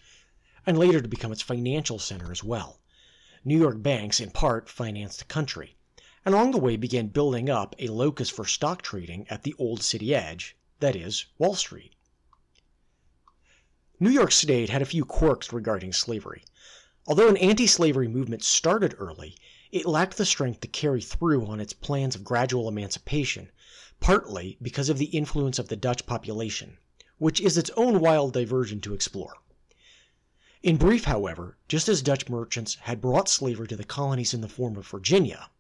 and 0.67 0.77
later 0.77 1.01
to 1.01 1.07
become 1.07 1.31
its 1.31 1.41
financial 1.41 2.01
center 2.01 2.33
as 2.33 2.43
well. 2.43 2.81
New 3.45 3.57
York 3.57 3.81
banks, 3.81 4.19
in 4.19 4.33
part, 4.33 4.69
financed 4.69 5.21
the 5.21 5.25
country, 5.27 5.77
and 6.25 6.35
along 6.35 6.51
the 6.51 6.59
way 6.59 6.77
began 6.77 7.07
building 7.07 7.49
up 7.49 7.77
a 7.79 7.87
locus 7.87 8.31
for 8.31 8.45
stock 8.45 8.83
trading 8.83 9.29
at 9.31 9.45
the 9.45 9.55
old 9.61 9.81
city 9.81 10.13
edge, 10.13 10.57
that 10.81 10.97
is, 10.97 11.27
Wall 11.39 11.55
Street. 11.55 11.95
New 14.01 14.11
York 14.11 14.31
State 14.31 14.69
had 14.69 14.81
a 14.81 14.87
few 14.87 15.05
quirks 15.05 15.53
regarding 15.53 15.93
slavery. 15.93 16.45
Although 17.09 17.29
an 17.29 17.37
anti 17.39 17.67
slavery 17.67 18.07
movement 18.07 18.45
started 18.45 18.95
early, 18.97 19.37
it 19.73 19.87
lacked 19.87 20.17
the 20.17 20.25
strength 20.25 20.61
to 20.61 20.69
carry 20.69 21.03
through 21.03 21.45
on 21.47 21.59
its 21.59 21.73
plans 21.73 22.15
of 22.15 22.23
gradual 22.23 22.69
emancipation, 22.69 23.51
partly 23.99 24.57
because 24.63 24.89
of 24.89 24.99
the 24.99 25.07
influence 25.07 25.59
of 25.59 25.67
the 25.67 25.75
Dutch 25.75 26.07
population, 26.07 26.79
which 27.19 27.41
is 27.41 27.59
its 27.59 27.71
own 27.77 27.99
wild 27.99 28.33
diversion 28.35 28.81
to 28.83 28.95
explore. 28.95 29.35
In 30.63 30.77
brief, 30.77 31.07
however, 31.07 31.57
just 31.67 31.89
as 31.89 32.01
Dutch 32.01 32.29
merchants 32.29 32.77
had 32.83 33.01
brought 33.01 33.29
slavery 33.29 33.67
to 33.67 33.77
the 33.77 33.83
colonies 33.83 34.33
in 34.33 34.43
the 34.43 34.49
form 34.49 34.77
of 34.77 34.87
Virginia, 34.87 35.51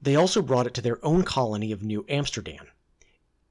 they 0.00 0.14
also 0.14 0.40
brought 0.40 0.68
it 0.68 0.74
to 0.74 0.80
their 0.80 1.04
own 1.04 1.24
colony 1.24 1.72
of 1.72 1.82
New 1.82 2.06
Amsterdam. 2.08 2.68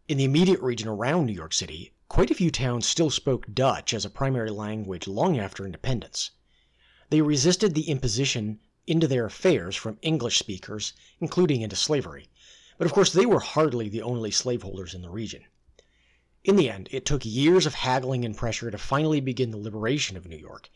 In 0.08 0.18
the 0.18 0.24
immediate 0.24 0.62
region 0.62 0.88
around 0.88 1.26
New 1.26 1.34
York 1.34 1.52
City, 1.52 1.92
quite 2.10 2.32
a 2.32 2.36
few 2.36 2.50
towns 2.50 2.88
still 2.88 3.10
spoke 3.10 3.54
Dutch 3.54 3.94
as 3.94 4.06
a 4.06 4.10
primary 4.10 4.50
language 4.50 5.08
long 5.08 5.38
after 5.38 5.66
independence. 5.66 6.32
They 7.10 7.22
resisted 7.22 7.74
the 7.74 7.90
imposition 7.90 8.60
into 8.86 9.08
their 9.08 9.26
affairs 9.26 9.76
from 9.76 10.00
English 10.02 10.40
speakers, 10.40 10.94
including 11.20 11.62
into 11.62 11.76
slavery, 11.76 12.30
but 12.78 12.86
of 12.86 12.94
course 12.94 13.12
they 13.12 13.26
were 13.26 13.42
hardly 13.42 13.90
the 13.90 14.02
only 14.02 14.32
slaveholders 14.32 14.94
in 14.94 15.02
the 15.02 15.10
region. 15.10 15.44
In 16.44 16.56
the 16.56 16.70
end, 16.70 16.88
it 16.92 17.06
took 17.06 17.26
years 17.26 17.66
of 17.66 17.74
haggling 17.74 18.24
and 18.24 18.38
pressure 18.38 18.72
to 18.72 18.78
finally 18.78 19.20
begin 19.20 19.52
the 19.52 19.58
liberation 19.58 20.16
of 20.16 20.26
New 20.26 20.38
York, 20.38 20.70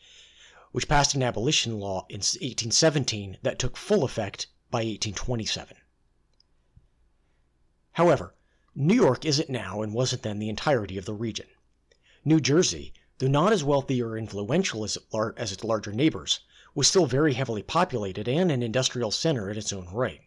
which 0.72 0.88
passed 0.88 1.14
an 1.14 1.22
abolition 1.22 1.80
law 1.80 2.04
in 2.10 2.18
1817 2.18 3.38
that 3.42 3.58
took 3.58 3.76
full 3.78 4.04
effect 4.04 4.48
by 4.70 4.80
1827. 4.80 5.76
However, 7.92 8.34
New 8.74 8.94
York 8.94 9.26
isn't 9.26 9.50
now 9.50 9.82
and 9.82 9.92
wasn't 9.92 10.22
then 10.22 10.38
the 10.38 10.48
entirety 10.48 10.96
of 10.96 11.04
the 11.04 11.12
region. 11.12 11.46
New 12.24 12.40
Jersey, 12.40 12.94
though 13.18 13.26
not 13.26 13.52
as 13.52 13.62
wealthy 13.62 14.02
or 14.02 14.16
influential 14.16 14.82
as, 14.82 14.96
as 15.36 15.52
its 15.52 15.62
larger 15.62 15.92
neighbors, 15.92 16.40
was 16.74 16.88
still 16.88 17.04
very 17.04 17.34
heavily 17.34 17.62
populated 17.62 18.26
and 18.26 18.50
an 18.50 18.62
industrial 18.62 19.10
center 19.10 19.50
in 19.50 19.58
its 19.58 19.74
own 19.74 19.86
right. 19.92 20.22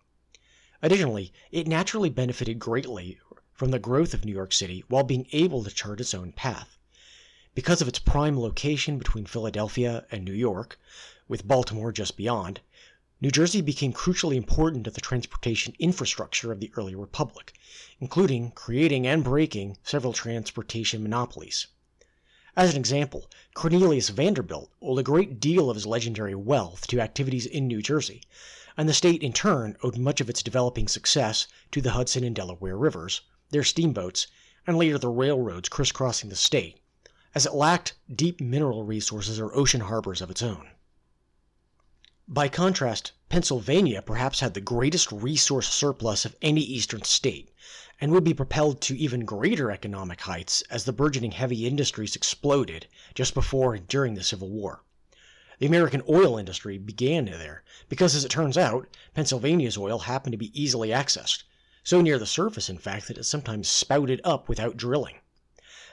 Additionally, 0.83 1.33
it 1.51 1.67
naturally 1.67 2.09
benefited 2.11 2.59
greatly 2.59 3.19
from 3.51 3.71
the 3.71 3.79
growth 3.79 4.13
of 4.13 4.23
New 4.23 4.33
York 4.33 4.53
City 4.53 4.83
while 4.89 5.03
being 5.03 5.25
able 5.31 5.63
to 5.63 5.71
chart 5.71 5.99
its 5.99 6.13
own 6.13 6.31
path. 6.31 6.77
Because 7.55 7.81
of 7.81 7.87
its 7.87 7.97
prime 7.97 8.39
location 8.39 8.99
between 8.99 9.25
Philadelphia 9.25 10.05
and 10.11 10.23
New 10.23 10.33
York, 10.33 10.79
with 11.27 11.47
Baltimore 11.47 11.91
just 11.91 12.15
beyond, 12.15 12.61
New 13.21 13.31
Jersey 13.31 13.61
became 13.61 13.93
crucially 13.93 14.35
important 14.35 14.83
to 14.83 14.91
the 14.91 14.99
transportation 14.99 15.73
infrastructure 15.79 16.51
of 16.51 16.59
the 16.59 16.69
early 16.75 16.95
republic, 16.95 17.53
including 18.01 18.51
creating 18.51 19.07
and 19.07 19.23
breaking 19.23 19.77
several 19.83 20.11
transportation 20.11 21.01
monopolies. 21.01 21.67
As 22.57 22.71
an 22.71 22.77
example, 22.77 23.31
Cornelius 23.53 24.09
Vanderbilt 24.09 24.69
owed 24.81 24.99
a 24.99 25.03
great 25.03 25.39
deal 25.39 25.69
of 25.69 25.75
his 25.75 25.85
legendary 25.85 26.35
wealth 26.35 26.87
to 26.87 26.99
activities 26.99 27.45
in 27.45 27.67
New 27.67 27.81
Jersey, 27.81 28.21
and 28.75 28.89
the 28.89 28.93
state 28.93 29.23
in 29.23 29.31
turn 29.31 29.77
owed 29.81 29.97
much 29.97 30.19
of 30.19 30.29
its 30.29 30.43
developing 30.43 30.89
success 30.89 31.47
to 31.71 31.79
the 31.79 31.91
Hudson 31.91 32.25
and 32.25 32.35
Delaware 32.35 32.77
rivers, 32.77 33.21
their 33.49 33.63
steamboats, 33.63 34.27
and 34.67 34.77
later 34.77 34.97
the 34.97 35.07
railroads 35.07 35.69
crisscrossing 35.69 36.29
the 36.29 36.35
state, 36.35 36.81
as 37.33 37.45
it 37.45 37.53
lacked 37.53 37.93
deep 38.13 38.41
mineral 38.41 38.83
resources 38.83 39.39
or 39.39 39.55
ocean 39.55 39.81
harbors 39.81 40.21
of 40.21 40.29
its 40.29 40.43
own. 40.43 40.71
By 42.27 42.49
contrast, 42.49 43.11
Pennsylvania 43.29 44.01
perhaps 44.01 44.39
had 44.39 44.55
the 44.55 44.59
greatest 44.59 45.11
resource 45.11 45.71
surplus 45.71 46.25
of 46.25 46.35
any 46.41 46.61
eastern 46.61 47.03
state, 47.03 47.51
and 48.01 48.11
would 48.11 48.23
be 48.23 48.33
propelled 48.33 48.81
to 48.81 48.97
even 48.97 49.25
greater 49.25 49.69
economic 49.69 50.21
heights 50.21 50.63
as 50.71 50.85
the 50.85 50.91
burgeoning 50.91 51.33
heavy 51.33 51.67
industries 51.67 52.15
exploded 52.15 52.87
just 53.13 53.35
before 53.35 53.75
and 53.75 53.87
during 53.87 54.15
the 54.15 54.23
Civil 54.23 54.49
War. 54.49 54.81
The 55.59 55.67
American 55.67 56.01
oil 56.09 56.35
industry 56.39 56.79
began 56.79 57.25
there 57.25 57.63
because, 57.89 58.15
as 58.15 58.25
it 58.25 58.29
turns 58.29 58.57
out, 58.57 58.87
Pennsylvania's 59.13 59.77
oil 59.77 59.99
happened 59.99 60.33
to 60.33 60.37
be 60.37 60.59
easily 60.59 60.89
accessed, 60.89 61.43
so 61.83 62.01
near 62.01 62.17
the 62.17 62.25
surface, 62.25 62.71
in 62.71 62.79
fact, 62.79 63.07
that 63.07 63.19
it 63.19 63.25
sometimes 63.25 63.67
spouted 63.67 64.19
up 64.23 64.49
without 64.49 64.77
drilling. 64.77 65.19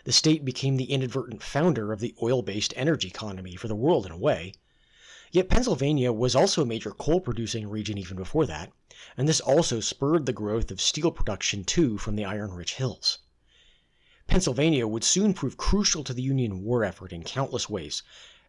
The 0.04 0.12
state 0.12 0.46
became 0.46 0.78
the 0.78 0.90
inadvertent 0.90 1.42
founder 1.42 1.92
of 1.92 2.00
the 2.00 2.14
oil 2.22 2.40
based 2.40 2.72
energy 2.74 3.08
economy 3.08 3.54
for 3.54 3.68
the 3.68 3.76
world 3.76 4.06
in 4.06 4.12
a 4.12 4.16
way, 4.16 4.54
Yet 5.32 5.48
Pennsylvania 5.48 6.12
was 6.12 6.36
also 6.36 6.60
a 6.60 6.66
major 6.66 6.90
coal 6.90 7.18
producing 7.18 7.66
region 7.66 7.96
even 7.96 8.18
before 8.18 8.44
that, 8.44 8.70
and 9.16 9.26
this 9.26 9.40
also 9.40 9.80
spurred 9.80 10.26
the 10.26 10.32
growth 10.34 10.70
of 10.70 10.78
steel 10.78 11.10
production 11.10 11.64
too 11.64 11.96
from 11.96 12.16
the 12.16 12.24
iron 12.26 12.52
rich 12.52 12.74
hills. 12.74 13.20
Pennsylvania 14.26 14.86
would 14.86 15.02
soon 15.02 15.32
prove 15.32 15.56
crucial 15.56 16.04
to 16.04 16.12
the 16.12 16.20
Union 16.20 16.62
war 16.62 16.84
effort 16.84 17.14
in 17.14 17.24
countless 17.24 17.70
ways, 17.70 18.02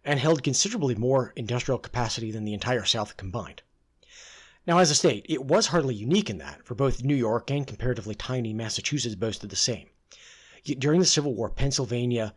and 0.04 0.20
held 0.20 0.44
considerably 0.44 0.94
more 0.94 1.32
industrial 1.38 1.80
capacity 1.80 2.32
than 2.32 2.44
the 2.44 2.54
entire 2.54 2.84
South 2.84 3.16
combined. 3.16 3.62
Now, 4.68 4.80
as 4.80 4.92
a 4.92 4.96
state, 4.96 5.25
it 5.30 5.46
was 5.46 5.68
hardly 5.68 5.96
unique 5.96 6.30
in 6.30 6.38
that, 6.40 6.66
for 6.66 6.75
both 6.75 7.02
New 7.02 7.16
York 7.16 7.50
and 7.50 7.66
comparatively 7.66 8.13
tiny 8.13 8.54
Massachusetts 8.54 9.16
boasted 9.16 9.50
the 9.50 9.56
same. 9.56 9.88
Yet 10.66 10.82
during 10.82 11.00
the 11.00 11.06
Civil 11.06 11.34
War, 11.34 11.50
Pennsylvania 11.50 12.36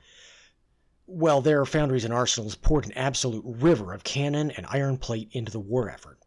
well, 1.07 1.41
their 1.41 1.65
foundries 1.65 2.05
and 2.05 2.13
arsenals 2.13 2.57
poured 2.57 2.85
an 2.85 2.93
absolute 2.93 3.45
river 3.47 3.93
of 3.93 4.03
cannon 4.03 4.51
and 4.51 4.67
iron 4.69 4.99
plate 4.99 5.29
into 5.33 5.53
the 5.53 5.61
war 5.61 5.89
effort. 5.89 6.19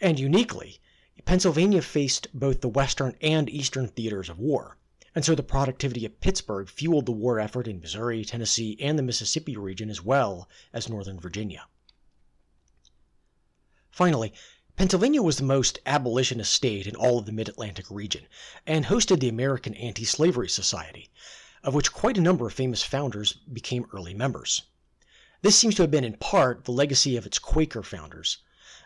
And 0.00 0.18
uniquely, 0.18 0.80
Pennsylvania 1.24 1.82
faced 1.82 2.28
both 2.32 2.60
the 2.60 2.68
western 2.68 3.16
and 3.20 3.48
eastern 3.48 3.88
theaters 3.88 4.28
of 4.28 4.38
war, 4.38 4.78
and 5.14 5.24
so 5.24 5.34
the 5.34 5.42
productivity 5.42 6.04
of 6.04 6.20
Pittsburgh 6.20 6.68
fueled 6.68 7.06
the 7.06 7.12
war 7.12 7.38
effort 7.38 7.68
in 7.68 7.80
Missouri, 7.80 8.24
Tennessee, 8.24 8.76
and 8.80 8.98
the 8.98 9.02
Mississippi 9.02 9.56
region 9.56 9.90
as 9.90 10.02
well 10.02 10.48
as 10.72 10.88
northern 10.88 11.20
Virginia. 11.20 11.66
Finally, 13.90 14.32
Pennsylvania 14.76 15.22
was 15.22 15.36
the 15.36 15.44
most 15.44 15.78
abolitionist 15.86 16.52
state 16.52 16.86
in 16.86 16.96
all 16.96 17.18
of 17.18 17.26
the 17.26 17.32
mid 17.32 17.48
Atlantic 17.48 17.90
region 17.90 18.26
and 18.66 18.86
hosted 18.86 19.20
the 19.20 19.28
American 19.28 19.74
Anti 19.74 20.04
Slavery 20.04 20.48
Society, 20.48 21.10
of 21.64 21.74
which 21.74 21.92
quite 21.92 22.18
a 22.18 22.20
number 22.20 22.46
of 22.46 22.52
famous 22.52 22.82
founders 22.82 23.32
became 23.52 23.88
early 23.92 24.12
members. 24.14 24.62
This 25.40 25.58
seems 25.58 25.74
to 25.74 25.82
have 25.82 25.90
been 25.90 26.04
in 26.04 26.16
part 26.18 26.64
the 26.64 26.72
legacy 26.72 27.16
of 27.16 27.26
its 27.26 27.38
Quaker 27.38 27.82
founders, 27.82 28.38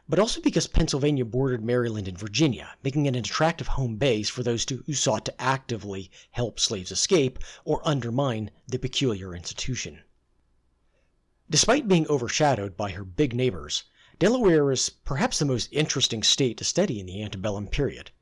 but 0.09 0.19
also 0.19 0.41
because 0.41 0.67
Pennsylvania 0.69 1.25
bordered 1.25 1.63
Maryland 1.63 2.09
and 2.09 2.19
Virginia, 2.19 2.77
making 2.83 3.07
it 3.07 3.11
an 3.11 3.17
attractive 3.17 3.67
home 3.67 3.97
base 3.97 4.29
for 4.29 4.43
those 4.43 4.65
who 4.69 4.95
sought 4.95 5.25
to 5.25 5.41
actively 5.41 6.11
help 6.31 6.59
slaves 6.59 6.91
escape 6.91 7.39
or 7.65 7.87
undermine 7.87 8.51
the 8.67 8.79
peculiar 8.79 9.35
institution. 9.35 10.03
Despite 11.51 11.89
being 11.89 12.07
overshadowed 12.09 12.77
by 12.77 12.93
her 12.93 13.05
big 13.05 13.35
neighbors, 13.35 13.83
Delaware 14.19 14.71
is 14.71 14.89
perhaps 14.89 15.39
the 15.41 15.45
most 15.45 15.69
interesting 15.73 16.23
state 16.23 16.57
to 16.59 16.65
study 16.65 17.01
in 17.01 17.07
the 17.07 17.23
antebellum 17.23 17.67
period, 17.67 18.13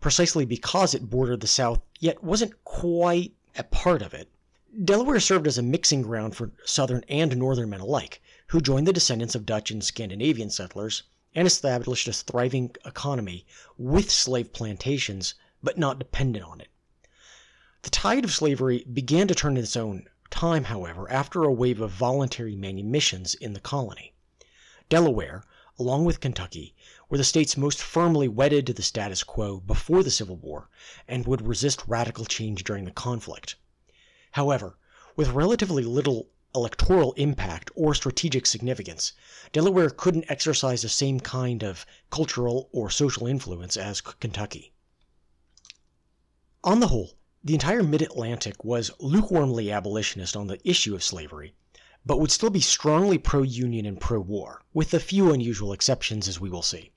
precisely 0.00 0.44
because 0.44 0.94
it 0.94 1.10
bordered 1.10 1.40
the 1.40 1.46
South 1.46 1.80
yet 1.98 2.24
wasn't 2.24 2.64
quite 2.64 3.34
a 3.56 3.64
part 3.64 4.02
of 4.02 4.14
it. 4.14 4.28
Delaware 4.84 5.18
served 5.18 5.46
as 5.46 5.58
a 5.58 5.62
mixing 5.62 6.02
ground 6.02 6.36
for 6.36 6.52
Southern 6.64 7.04
and 7.08 7.36
Northern 7.36 7.70
men 7.70 7.80
alike, 7.80 8.22
who 8.48 8.60
joined 8.60 8.86
the 8.86 8.92
descendants 8.92 9.34
of 9.34 9.44
Dutch 9.44 9.70
and 9.70 9.82
Scandinavian 9.82 10.50
settlers 10.50 11.02
and 11.34 11.46
established 11.46 12.06
a 12.06 12.12
thriving 12.12 12.74
economy 12.84 13.46
with 13.76 14.10
slave 14.10 14.52
plantations, 14.52 15.34
but 15.62 15.78
not 15.78 15.98
dependent 15.98 16.44
on 16.44 16.60
it. 16.60 16.68
The 17.82 17.90
tide 17.90 18.24
of 18.24 18.32
slavery 18.32 18.84
began 18.84 19.26
to 19.28 19.34
turn 19.34 19.56
in 19.56 19.62
its 19.62 19.76
own 19.76 20.06
time, 20.30 20.64
however, 20.64 21.10
after 21.10 21.42
a 21.42 21.52
wave 21.52 21.80
of 21.80 21.90
voluntary 21.90 22.54
manumissions 22.54 23.34
in 23.34 23.52
the 23.52 23.60
colony. 23.60 24.12
Delaware, 24.88 25.44
along 25.80 26.04
with 26.04 26.20
Kentucky, 26.20 26.74
were 27.08 27.16
the 27.16 27.24
states 27.24 27.56
most 27.56 27.80
firmly 27.80 28.28
wedded 28.28 28.66
to 28.66 28.74
the 28.74 28.82
status 28.82 29.24
quo 29.24 29.60
before 29.60 30.02
the 30.02 30.10
Civil 30.10 30.36
War 30.36 30.68
and 31.08 31.26
would 31.26 31.40
resist 31.40 31.82
radical 31.88 32.26
change 32.26 32.62
during 32.64 32.84
the 32.84 32.90
conflict. 32.90 33.56
However, 34.32 34.76
with 35.16 35.30
relatively 35.30 35.82
little 35.82 36.28
electoral 36.54 37.14
impact 37.14 37.70
or 37.74 37.94
strategic 37.94 38.44
significance, 38.44 39.14
Delaware 39.52 39.88
couldn't 39.88 40.30
exercise 40.30 40.82
the 40.82 40.88
same 40.90 41.18
kind 41.18 41.62
of 41.62 41.86
cultural 42.10 42.68
or 42.72 42.90
social 42.90 43.26
influence 43.26 43.76
as 43.78 44.02
Kentucky. 44.02 44.74
On 46.62 46.80
the 46.80 46.88
whole, 46.88 47.16
the 47.42 47.54
entire 47.54 47.82
mid 47.82 48.02
Atlantic 48.02 48.62
was 48.62 48.90
lukewarmly 49.00 49.72
abolitionist 49.72 50.36
on 50.36 50.46
the 50.46 50.60
issue 50.68 50.94
of 50.94 51.02
slavery, 51.02 51.54
but 52.06 52.18
would 52.18 52.30
still 52.30 52.50
be 52.50 52.60
strongly 52.60 53.18
pro 53.18 53.42
Union 53.42 53.84
and 53.84 54.00
pro 54.00 54.18
war, 54.20 54.62
with 54.72 54.94
a 54.94 55.00
few 55.00 55.32
unusual 55.32 55.72
exceptions, 55.72 56.28
as 56.28 56.40
we 56.40 56.48
will 56.48 56.62
see. 56.62 56.90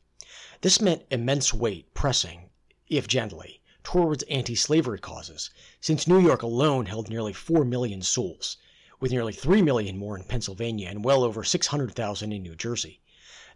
This 0.62 0.80
meant 0.80 1.06
immense 1.12 1.54
weight 1.54 1.94
pressing, 1.94 2.50
if 2.88 3.08
gently, 3.08 3.62
towards 3.84 4.24
anti 4.24 4.56
slavery 4.56 5.00
causes, 5.00 5.50
since 5.82 6.08
New 6.08 6.22
York 6.22 6.42
alone 6.42 6.86
held 6.86 7.10
nearly 7.10 7.34
4 7.34 7.66
million 7.66 8.02
souls, 8.02 8.56
with 9.02 9.12
nearly 9.12 9.34
3 9.34 9.62
million 9.62 9.98
more 9.98 10.18
in 10.18 10.24
Pennsylvania 10.24 10.88
and 10.88 11.04
well 11.04 11.24
over 11.24 11.44
600,000 11.44 12.32
in 12.32 12.42
New 12.42 12.56
Jersey. 12.56 13.02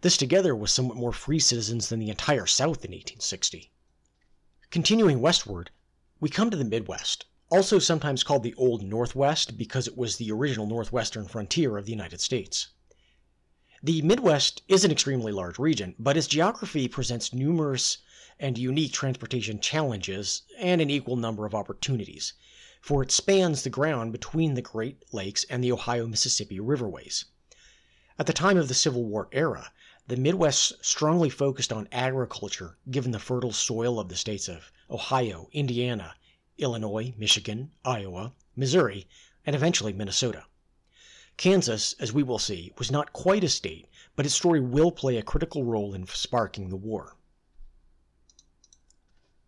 This 0.02 0.18
together 0.18 0.54
was 0.54 0.70
somewhat 0.70 0.98
more 0.98 1.12
free 1.14 1.40
citizens 1.40 1.88
than 1.88 1.98
the 1.98 2.10
entire 2.10 2.46
South 2.46 2.84
in 2.84 2.92
1860. 2.92 3.72
Continuing 4.70 5.22
westward, 5.22 5.70
we 6.20 6.28
come 6.28 6.50
to 6.50 6.56
the 6.58 6.64
Midwest, 6.64 7.24
also 7.50 7.78
sometimes 7.78 8.22
called 8.22 8.42
the 8.42 8.54
Old 8.54 8.82
Northwest 8.82 9.56
because 9.56 9.88
it 9.88 9.96
was 9.96 10.16
the 10.16 10.30
original 10.30 10.66
northwestern 10.66 11.26
frontier 11.26 11.78
of 11.78 11.86
the 11.86 11.92
United 11.92 12.20
States. 12.20 12.68
The 13.82 14.02
Midwest 14.02 14.62
is 14.68 14.84
an 14.84 14.90
extremely 14.90 15.32
large 15.32 15.58
region, 15.58 15.94
but 15.98 16.16
its 16.16 16.26
geography 16.26 16.88
presents 16.88 17.32
numerous 17.32 17.98
and 18.38 18.58
unique 18.58 18.92
transportation 18.92 19.60
challenges 19.60 20.42
and 20.58 20.80
an 20.80 20.90
equal 20.90 21.16
number 21.16 21.46
of 21.46 21.54
opportunities, 21.54 22.34
for 22.80 23.02
it 23.02 23.10
spans 23.10 23.62
the 23.62 23.70
ground 23.70 24.12
between 24.12 24.54
the 24.54 24.62
Great 24.62 25.02
Lakes 25.12 25.44
and 25.44 25.62
the 25.62 25.72
Ohio 25.72 26.06
Mississippi 26.06 26.60
riverways. 26.60 27.24
At 28.18 28.26
the 28.26 28.32
time 28.32 28.56
of 28.56 28.68
the 28.68 28.74
Civil 28.74 29.04
War 29.04 29.28
era, 29.32 29.72
the 30.06 30.16
Midwest 30.16 30.84
strongly 30.84 31.30
focused 31.30 31.72
on 31.72 31.88
agriculture 31.92 32.78
given 32.90 33.12
the 33.12 33.18
fertile 33.18 33.52
soil 33.52 34.00
of 34.00 34.08
the 34.08 34.16
states 34.16 34.48
of 34.48 34.72
Ohio, 34.90 35.48
Indiana, 35.52 36.14
Illinois, 36.58 37.14
Michigan, 37.16 37.70
Iowa, 37.84 38.34
Missouri, 38.56 39.06
and 39.46 39.56
eventually 39.56 39.92
Minnesota. 39.92 40.44
Kansas, 41.36 41.92
as 42.00 42.12
we 42.12 42.24
will 42.24 42.40
see, 42.40 42.72
was 42.78 42.90
not 42.90 43.12
quite 43.12 43.44
a 43.44 43.48
state, 43.48 43.88
but 44.16 44.26
its 44.26 44.34
story 44.34 44.60
will 44.60 44.90
play 44.90 45.16
a 45.16 45.22
critical 45.22 45.64
role 45.64 45.94
in 45.94 46.06
sparking 46.08 46.68
the 46.68 46.76
war. 46.76 47.16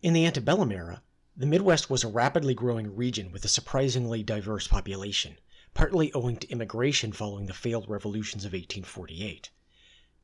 In 0.01 0.13
the 0.13 0.25
antebellum 0.25 0.71
era, 0.71 1.03
the 1.37 1.47
Midwest 1.47 1.91
was 1.91 2.05
a 2.05 2.09
rapidly 2.09 2.55
growing 2.55 2.95
region 2.95 3.33
with 3.33 3.45
a 3.45 3.49
surprisingly 3.49 4.23
diverse 4.23 4.69
population, 4.69 5.39
partly 5.75 6.13
owing 6.13 6.37
to 6.37 6.49
immigration 6.49 7.13
following 7.13 7.47
the 7.47 7.53
failed 7.53 7.89
revolutions 7.89 8.45
of 8.45 8.53
1848. 8.53 9.51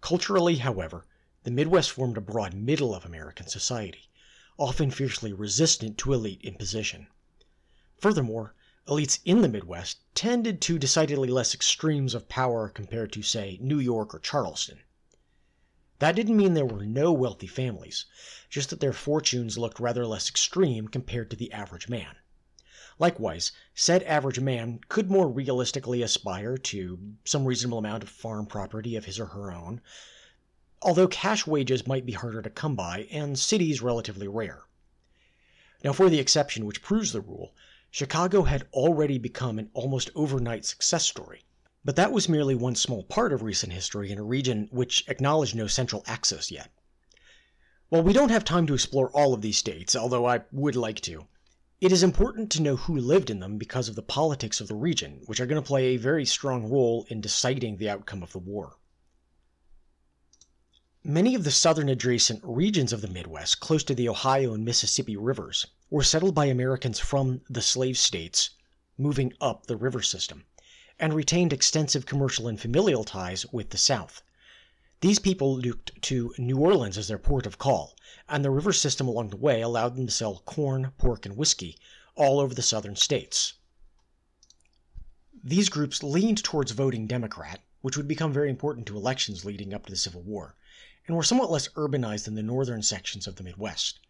Culturally, 0.01 0.57
however, 0.57 1.05
the 1.43 1.51
Midwest 1.51 1.91
formed 1.91 2.17
a 2.17 2.21
broad 2.21 2.55
middle 2.55 2.95
of 2.95 3.05
American 3.05 3.49
society, 3.49 4.09
often 4.59 4.91
fiercely 4.91 5.33
resistant 5.33 5.99
to 5.99 6.13
elite 6.13 6.41
imposition. 6.43 7.07
Furthermore, 7.99 8.55
elites 8.89 9.19
in 9.25 9.43
the 9.43 9.49
Midwest 9.49 9.99
tended 10.15 10.61
to 10.63 10.79
decidedly 10.79 11.29
less 11.29 11.55
extremes 11.55 12.15
of 12.15 12.29
power 12.29 12.69
compared 12.69 13.13
to, 13.13 13.23
say, 13.23 13.59
New 13.61 13.79
York 13.79 14.15
or 14.15 14.19
Charleston. 14.19 14.81
That 15.99 16.15
didn't 16.15 16.37
mean 16.37 16.55
there 16.55 16.67
were 16.67 16.85
no 16.85 17.13
wealthy 17.13 17.47
families, 17.47 18.05
just 18.49 18.71
that 18.71 18.81
their 18.81 18.93
fortunes 18.93 19.59
looked 19.59 19.81
rather 19.81 20.07
less 20.07 20.29
extreme 20.29 20.89
compared 20.89 21.31
to 21.31 21.37
the 21.37 21.53
average 21.53 21.89
man. 21.89 22.17
Likewise, 22.99 23.53
said 23.75 24.03
average 24.05 24.41
man 24.41 24.81
could 24.89 25.11
more 25.11 25.29
realistically 25.29 26.03
aspire 26.03 26.57
to 26.57 27.17
some 27.25 27.45
reasonable 27.45 27.79
amount 27.79 28.03
of 28.03 28.09
farm 28.09 28.47
property 28.47 28.97
of 28.97 29.05
his 29.05 29.19
or 29.19 29.27
her 29.27 29.53
own, 29.53 29.81
although 30.87 31.09
cash 31.09 31.49
wages 31.49 31.85
might 31.85 32.07
be 32.07 32.13
harder 32.13 32.41
to 32.41 32.49
come 32.49 32.77
by 32.77 33.09
and 33.11 33.37
cities 33.37 33.83
relatively 33.83 34.29
rare. 34.29 34.63
Now, 35.83 35.93
for 35.93 36.09
the 36.09 36.21
exception 36.21 36.65
which 36.65 36.81
proves 36.81 37.11
the 37.11 37.21
rule, 37.21 37.53
Chicago 37.91 38.45
had 38.45 38.69
already 38.73 39.19
become 39.19 39.59
an 39.59 39.69
almost 39.75 40.11
overnight 40.15 40.65
success 40.65 41.05
story, 41.05 41.45
but 41.85 41.97
that 41.97 42.13
was 42.13 42.29
merely 42.29 42.55
one 42.55 42.77
small 42.77 43.03
part 43.03 43.33
of 43.33 43.43
recent 43.43 43.73
history 43.73 44.13
in 44.13 44.19
a 44.19 44.23
region 44.23 44.69
which 44.71 45.03
acknowledged 45.09 45.57
no 45.57 45.67
central 45.67 46.05
axis 46.07 46.53
yet. 46.53 46.71
While 47.89 48.05
we 48.05 48.13
don't 48.13 48.31
have 48.31 48.45
time 48.45 48.69
to 48.69 48.75
explore 48.75 49.11
all 49.11 49.35
of 49.35 49.43
these 49.43 49.59
states, 49.59 49.97
although 49.97 50.27
I 50.27 50.43
would 50.53 50.77
like 50.77 51.01
to, 51.01 51.27
it 51.81 51.91
is 51.91 52.05
important 52.05 52.49
to 52.53 52.63
know 52.63 52.77
who 52.77 52.97
lived 52.97 53.29
in 53.29 53.41
them 53.41 53.59
because 53.59 53.89
of 53.89 53.97
the 53.97 54.03
politics 54.03 54.61
of 54.61 54.69
the 54.69 54.77
region, 54.77 55.23
which 55.27 55.41
are 55.41 55.47
going 55.47 55.61
to 55.61 55.67
play 55.67 55.87
a 55.87 55.97
very 55.97 56.25
strong 56.25 56.71
role 56.71 57.07
in 57.09 57.21
deciding 57.21 57.77
the 57.77 57.91
outcome 57.91 58.23
of 58.23 58.31
the 58.31 58.39
war. 58.39 58.77
Many 61.09 61.37
of 61.37 61.45
the 61.45 61.53
southern 61.53 61.89
adjacent 61.89 62.41
regions 62.43 62.93
of 62.93 63.01
the 63.01 63.07
Midwest, 63.07 63.61
close 63.61 63.85
to 63.85 63.95
the 63.95 64.09
Ohio 64.09 64.53
and 64.55 64.65
Mississippi 64.65 65.17
rivers, 65.17 65.65
were 65.89 66.03
settled 66.03 66.35
by 66.35 66.47
Americans 66.47 66.99
from 66.99 67.43
the 67.49 67.63
slave 67.63 67.97
states 67.97 68.51
moving 68.99 69.33
up 69.41 69.67
the 69.67 69.77
river 69.77 70.03
system 70.03 70.47
and 70.99 71.15
retained 71.15 71.53
extensive 71.53 72.07
commercial 72.07 72.49
and 72.49 72.61
familial 72.61 73.05
ties 73.05 73.47
with 73.53 73.71
the 73.71 73.79
South. 73.79 74.21
These 75.01 75.21
people 75.21 75.57
looked 75.57 75.93
to 76.03 76.35
New 76.39 76.59
Orleans 76.59 76.99
as 76.99 77.07
their 77.07 77.19
port 77.19 77.47
of 77.47 77.57
call, 77.57 77.95
and 78.29 78.45
the 78.45 78.51
river 78.51 78.73
system 78.73 79.07
along 79.07 79.29
the 79.29 79.37
way 79.37 79.61
allowed 79.61 79.95
them 79.95 80.07
to 80.07 80.13
sell 80.13 80.43
corn, 80.45 80.91
pork, 80.99 81.25
and 81.25 81.37
whiskey 81.37 81.79
all 82.17 82.41
over 82.41 82.53
the 82.53 82.63
southern 82.63 82.97
states. 82.97 83.53
These 85.41 85.69
groups 85.69 86.03
leaned 86.03 86.43
towards 86.43 86.73
voting 86.73 87.07
Democrat, 87.07 87.61
which 87.81 87.97
would 87.97 88.09
become 88.09 88.33
very 88.33 88.51
important 88.51 88.89
to 88.89 88.97
elections 88.97 89.45
leading 89.45 89.73
up 89.73 89.87
to 89.87 89.93
the 89.93 89.97
Civil 89.97 90.23
War, 90.23 90.57
and 91.07 91.17
were 91.17 91.23
somewhat 91.23 91.51
less 91.51 91.69
urbanized 91.77 92.25
than 92.25 92.35
the 92.35 92.43
northern 92.43 92.83
sections 92.83 93.27
of 93.27 93.37
the 93.37 93.45
Midwest. 93.45 94.01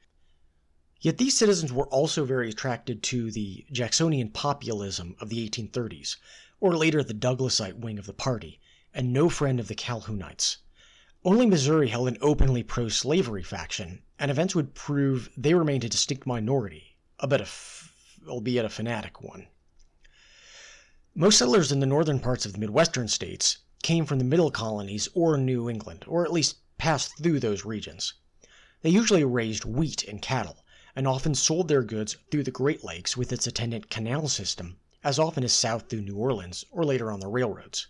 Yet 1.01 1.19
these 1.19 1.37
citizens 1.37 1.73
were 1.73 1.89
also 1.89 2.25
very 2.25 2.49
attracted 2.49 3.03
to 3.05 3.31
the 3.31 3.67
Jacksonian 3.71 4.31
populism 4.31 5.15
of 5.21 5.29
the 5.29 5.49
1830s, 5.49 6.17
or 6.59 6.77
later 6.77 7.03
the 7.03 7.13
Douglasite 7.13 7.79
wing 7.79 7.99
of 7.99 8.07
the 8.07 8.15
party, 8.15 8.61
and 8.95 9.13
no 9.13 9.29
friend 9.29 9.61
of 9.61 9.69
the 9.69 9.75
Calhounites. 9.75 10.57
Only 11.23 11.45
Missouri 11.45 11.89
held 11.89 12.09
an 12.09 12.19
openly 12.21 12.63
pro 12.63 12.89
slavery 12.89 13.43
faction, 13.43 14.03
and 14.19 14.31
events 14.31 14.55
would 14.55 14.75
prove 14.75 15.29
they 15.37 15.55
remained 15.55 15.85
a 15.85 15.89
distinct 15.89 16.27
minority, 16.27 16.97
a, 17.19 17.29
f- 17.31 17.93
albeit 18.27 18.65
a 18.65 18.71
fanatic 18.71 19.23
one. 19.23 19.49
Most 21.15 21.39
settlers 21.39 21.73
in 21.73 21.81
the 21.81 21.87
northern 21.87 22.21
parts 22.21 22.47
of 22.47 22.53
the 22.53 22.59
Midwestern 22.59 23.09
states 23.09 23.59
came 23.83 24.07
from 24.07 24.19
the 24.19 24.25
middle 24.25 24.51
colonies 24.51 25.09
or 25.15 25.37
New 25.37 25.69
England, 25.69 26.05
or 26.09 26.25
at 26.25 26.33
least 26.33 26.57
passed 26.79 27.17
through 27.19 27.41
those 27.41 27.65
regions. 27.65 28.15
They 28.83 28.91
usually 28.91 29.25
raised 29.25 29.65
wheat 29.65 30.05
and 30.05 30.21
cattle, 30.21 30.65
and 30.95 31.07
often 31.07 31.35
sold 31.35 31.69
their 31.69 31.83
goods 31.83 32.17
through 32.31 32.45
the 32.45 32.51
Great 32.51 32.85
Lakes 32.85 33.17
with 33.17 33.33
its 33.33 33.47
attendant 33.47 33.91
canal 33.91 34.29
system 34.29 34.79
as 35.07 35.21
often 35.21 35.45
as 35.45 35.53
south 35.53 35.89
through 35.89 36.01
New 36.01 36.17
Orleans 36.17 36.65
or 36.73 36.85
later 36.85 37.13
on 37.13 37.21
the 37.21 37.29
railroads. 37.29 37.87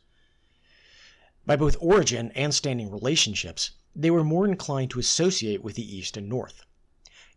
By 1.46 1.57
both 1.57 1.75
origin 1.81 2.31
and 2.33 2.55
standing 2.55 2.90
relationships, 2.90 3.70
they 3.94 4.11
were 4.11 4.22
more 4.22 4.46
inclined 4.46 4.90
to 4.90 4.99
associate 4.99 5.62
with 5.62 5.77
the 5.77 5.96
East 5.96 6.18
and 6.18 6.29
North. 6.29 6.66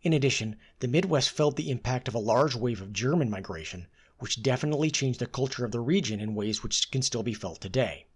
In 0.02 0.12
addition, 0.12 0.58
the 0.80 0.90
Midwest 0.90 1.30
felt 1.30 1.56
the 1.56 1.72
impact 1.72 2.10
of 2.10 2.14
a 2.14 2.20
large 2.20 2.56
wave 2.56 2.82
of 2.82 2.92
German 2.92 3.30
migration, 3.30 3.88
which 4.18 4.44
definitely 4.44 4.92
changed 4.92 5.20
the 5.22 5.26
culture 5.26 5.64
of 5.64 5.72
the 5.72 5.80
region 5.80 6.20
in 6.20 6.36
ways 6.36 6.62
which 6.62 6.92
can 6.92 7.02
still 7.02 7.24
be 7.24 7.34
felt 7.34 7.62
today. 7.62 8.08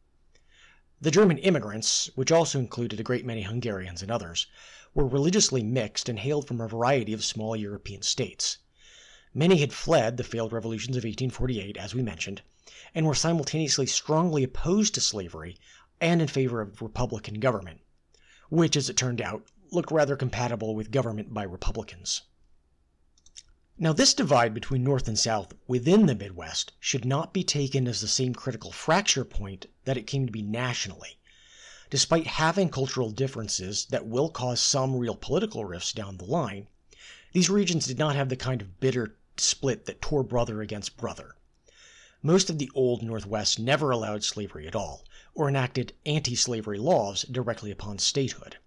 The 1.03 1.11
German 1.11 1.37
immigrants, 1.39 2.09
which 2.15 2.31
also 2.31 2.59
included 2.59 2.97
a 2.97 3.03
great 3.03 3.25
many 3.25 3.41
Hungarians 3.41 4.01
and 4.01 4.09
others, 4.09 4.47
were 4.93 5.05
religiously 5.05 5.61
mixed 5.61 6.07
and 6.07 6.17
hailed 6.17 6.47
from 6.47 6.61
a 6.61 6.67
variety 6.69 7.11
of 7.11 7.25
small 7.25 7.57
European 7.57 8.03
states. 8.03 8.59
Many 9.33 9.57
had 9.57 9.73
fled 9.73 10.15
the 10.15 10.23
failed 10.23 10.53
revolutions 10.53 10.95
of 10.95 11.03
1848, 11.03 11.75
as 11.75 11.93
we 11.93 12.01
mentioned, 12.03 12.41
and 12.95 13.05
were 13.05 13.15
simultaneously 13.15 13.85
strongly 13.85 14.45
opposed 14.45 14.93
to 14.93 15.01
slavery 15.01 15.57
and 15.99 16.21
in 16.21 16.29
favor 16.29 16.61
of 16.61 16.81
Republican 16.81 17.41
government, 17.41 17.81
which, 18.47 18.77
as 18.77 18.89
it 18.89 18.95
turned 18.95 19.19
out, 19.19 19.43
looked 19.71 19.91
rather 19.91 20.15
compatible 20.15 20.73
with 20.73 20.89
government 20.89 21.33
by 21.33 21.43
Republicans. 21.43 22.21
Now, 23.79 23.91
this 23.91 24.13
divide 24.13 24.53
between 24.53 24.83
North 24.83 25.07
and 25.07 25.17
South 25.17 25.53
within 25.67 26.05
the 26.05 26.13
Midwest 26.13 26.73
should 26.79 27.05
not 27.05 27.33
be 27.33 27.43
taken 27.43 27.87
as 27.87 28.01
the 28.01 28.07
same 28.07 28.35
critical 28.35 28.71
fracture 28.71 29.25
point 29.25 29.65
that 29.85 29.97
it 29.97 30.05
came 30.05 30.27
to 30.27 30.31
be 30.31 30.43
nationally. 30.43 31.17
Despite 31.89 32.27
having 32.27 32.69
cultural 32.69 33.09
differences 33.09 33.85
that 33.85 34.05
will 34.05 34.29
cause 34.29 34.61
some 34.61 34.95
real 34.95 35.15
political 35.15 35.65
rifts 35.65 35.91
down 35.91 36.17
the 36.17 36.25
line, 36.25 36.67
these 37.33 37.49
regions 37.49 37.87
did 37.87 37.97
not 37.97 38.15
have 38.15 38.29
the 38.29 38.35
kind 38.35 38.61
of 38.61 38.79
bitter 38.79 39.17
split 39.37 39.85
that 39.85 40.01
tore 40.01 40.23
brother 40.23 40.61
against 40.61 40.95
brother. 40.95 41.35
Most 42.21 42.51
of 42.51 42.59
the 42.59 42.69
old 42.75 43.01
Northwest 43.01 43.57
never 43.57 43.89
allowed 43.89 44.23
slavery 44.23 44.67
at 44.67 44.75
all, 44.75 45.03
or 45.33 45.49
enacted 45.49 45.93
anti 46.05 46.35
slavery 46.35 46.77
laws 46.77 47.23
directly 47.23 47.71
upon 47.71 47.97
statehood. 47.97 48.57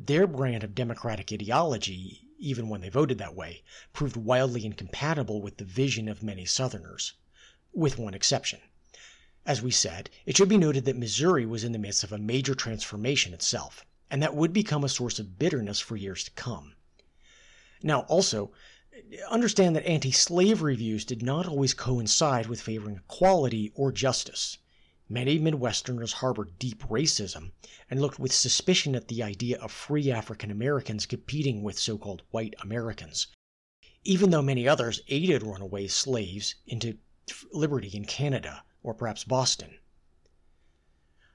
Their 0.00 0.26
brand 0.26 0.64
of 0.64 0.74
democratic 0.74 1.32
ideology, 1.32 2.27
even 2.38 2.68
when 2.68 2.80
they 2.80 2.88
voted 2.88 3.18
that 3.18 3.34
way, 3.34 3.62
proved 3.92 4.16
wildly 4.16 4.64
incompatible 4.64 5.42
with 5.42 5.56
the 5.56 5.64
vision 5.64 6.08
of 6.08 6.22
many 6.22 6.44
Southerners, 6.44 7.14
with 7.72 7.98
one 7.98 8.14
exception. 8.14 8.60
As 9.44 9.60
we 9.60 9.70
said, 9.70 10.10
it 10.26 10.36
should 10.36 10.48
be 10.48 10.56
noted 10.56 10.84
that 10.84 10.96
Missouri 10.96 11.46
was 11.46 11.64
in 11.64 11.72
the 11.72 11.78
midst 11.78 12.04
of 12.04 12.12
a 12.12 12.18
major 12.18 12.54
transformation 12.54 13.34
itself, 13.34 13.84
and 14.10 14.22
that 14.22 14.34
would 14.34 14.52
become 14.52 14.84
a 14.84 14.88
source 14.88 15.18
of 15.18 15.38
bitterness 15.38 15.80
for 15.80 15.96
years 15.96 16.24
to 16.24 16.30
come. 16.32 16.74
Now, 17.82 18.00
also, 18.02 18.52
understand 19.28 19.76
that 19.76 19.86
anti 19.86 20.10
slavery 20.10 20.76
views 20.76 21.04
did 21.04 21.22
not 21.22 21.46
always 21.46 21.74
coincide 21.74 22.46
with 22.46 22.60
favoring 22.60 22.96
equality 22.96 23.72
or 23.74 23.92
justice. 23.92 24.58
Many 25.10 25.38
Midwesterners 25.38 26.12
harbored 26.12 26.58
deep 26.58 26.82
racism 26.82 27.52
and 27.88 27.98
looked 27.98 28.18
with 28.18 28.30
suspicion 28.30 28.94
at 28.94 29.08
the 29.08 29.22
idea 29.22 29.58
of 29.58 29.72
free 29.72 30.10
African 30.10 30.50
Americans 30.50 31.06
competing 31.06 31.62
with 31.62 31.78
so 31.78 31.96
called 31.96 32.24
white 32.30 32.52
Americans, 32.60 33.26
even 34.04 34.28
though 34.28 34.42
many 34.42 34.68
others 34.68 35.00
aided 35.08 35.42
runaway 35.42 35.86
slaves 35.86 36.56
into 36.66 36.98
liberty 37.52 37.88
in 37.88 38.04
Canada 38.04 38.64
or 38.82 38.92
perhaps 38.92 39.24
Boston. 39.24 39.78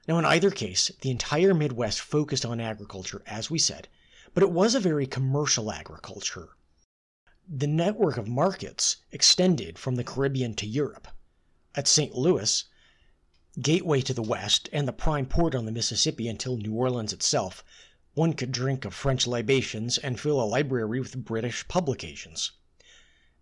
Now, 0.06 0.20
in 0.20 0.24
either 0.24 0.52
case, 0.52 0.92
the 1.00 1.10
entire 1.10 1.52
Midwest 1.52 1.98
focused 2.00 2.46
on 2.46 2.60
agriculture, 2.60 3.22
as 3.26 3.50
we 3.50 3.58
said, 3.58 3.88
but 4.34 4.44
it 4.44 4.52
was 4.52 4.76
a 4.76 4.80
very 4.80 5.08
commercial 5.08 5.72
agriculture. 5.72 6.50
The 7.48 7.66
network 7.66 8.18
of 8.18 8.28
markets 8.28 8.98
extended 9.10 9.80
from 9.80 9.96
the 9.96 10.04
Caribbean 10.04 10.54
to 10.54 10.66
Europe. 10.66 11.08
At 11.74 11.88
St. 11.88 12.14
Louis, 12.14 12.64
gateway 13.60 14.00
to 14.00 14.12
the 14.12 14.22
West 14.22 14.68
and 14.72 14.88
the 14.88 14.92
prime 14.92 15.26
port 15.26 15.54
on 15.54 15.64
the 15.64 15.72
Mississippi 15.72 16.26
until 16.26 16.56
New 16.56 16.74
Orleans 16.74 17.12
itself, 17.12 17.64
one 18.14 18.32
could 18.32 18.50
drink 18.50 18.84
of 18.84 18.94
French 18.94 19.26
libations 19.26 19.98
and 19.98 20.18
fill 20.18 20.40
a 20.40 20.44
library 20.44 20.98
with 20.98 21.24
British 21.24 21.66
publications. 21.68 22.52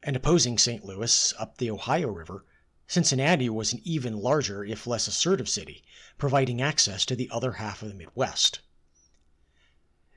And 0.03 0.15
opposing 0.15 0.59
St. 0.59 0.85
Louis, 0.85 1.33
up 1.39 1.59
the 1.59 1.71
Ohio 1.71 2.09
River, 2.09 2.45
Cincinnati 2.87 3.49
was 3.49 3.73
an 3.73 3.81
even 3.85 4.19
larger, 4.19 4.63
if 4.65 4.87
less 4.87 5.07
assertive 5.07 5.49
city, 5.49 5.83
providing 6.19 6.61
access 6.61 7.07
to 7.07 7.17
the 7.17 7.31
other 7.31 7.53
half 7.53 7.83
of 7.83 7.89
the 7.89 7.95
Midwest. 7.95 8.61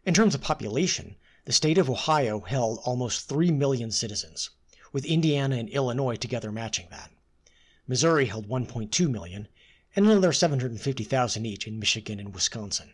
In 0.05 0.13
terms 0.13 0.35
of 0.35 0.41
population, 0.41 1.15
the 1.45 1.53
state 1.53 1.77
of 1.77 1.89
Ohio 1.89 2.41
held 2.41 2.79
almost 2.83 3.29
3 3.29 3.51
million 3.51 3.91
citizens, 3.91 4.49
with 4.91 5.05
Indiana 5.05 5.55
and 5.55 5.69
Illinois 5.69 6.17
together 6.17 6.51
matching 6.51 6.87
that. 6.89 7.11
Missouri 7.87 8.25
held 8.25 8.49
1.2 8.49 9.09
million, 9.09 9.47
and 9.95 10.05
another 10.05 10.33
750,000 10.33 11.45
each 11.45 11.67
in 11.67 11.79
Michigan 11.79 12.19
and 12.19 12.33
Wisconsin, 12.33 12.91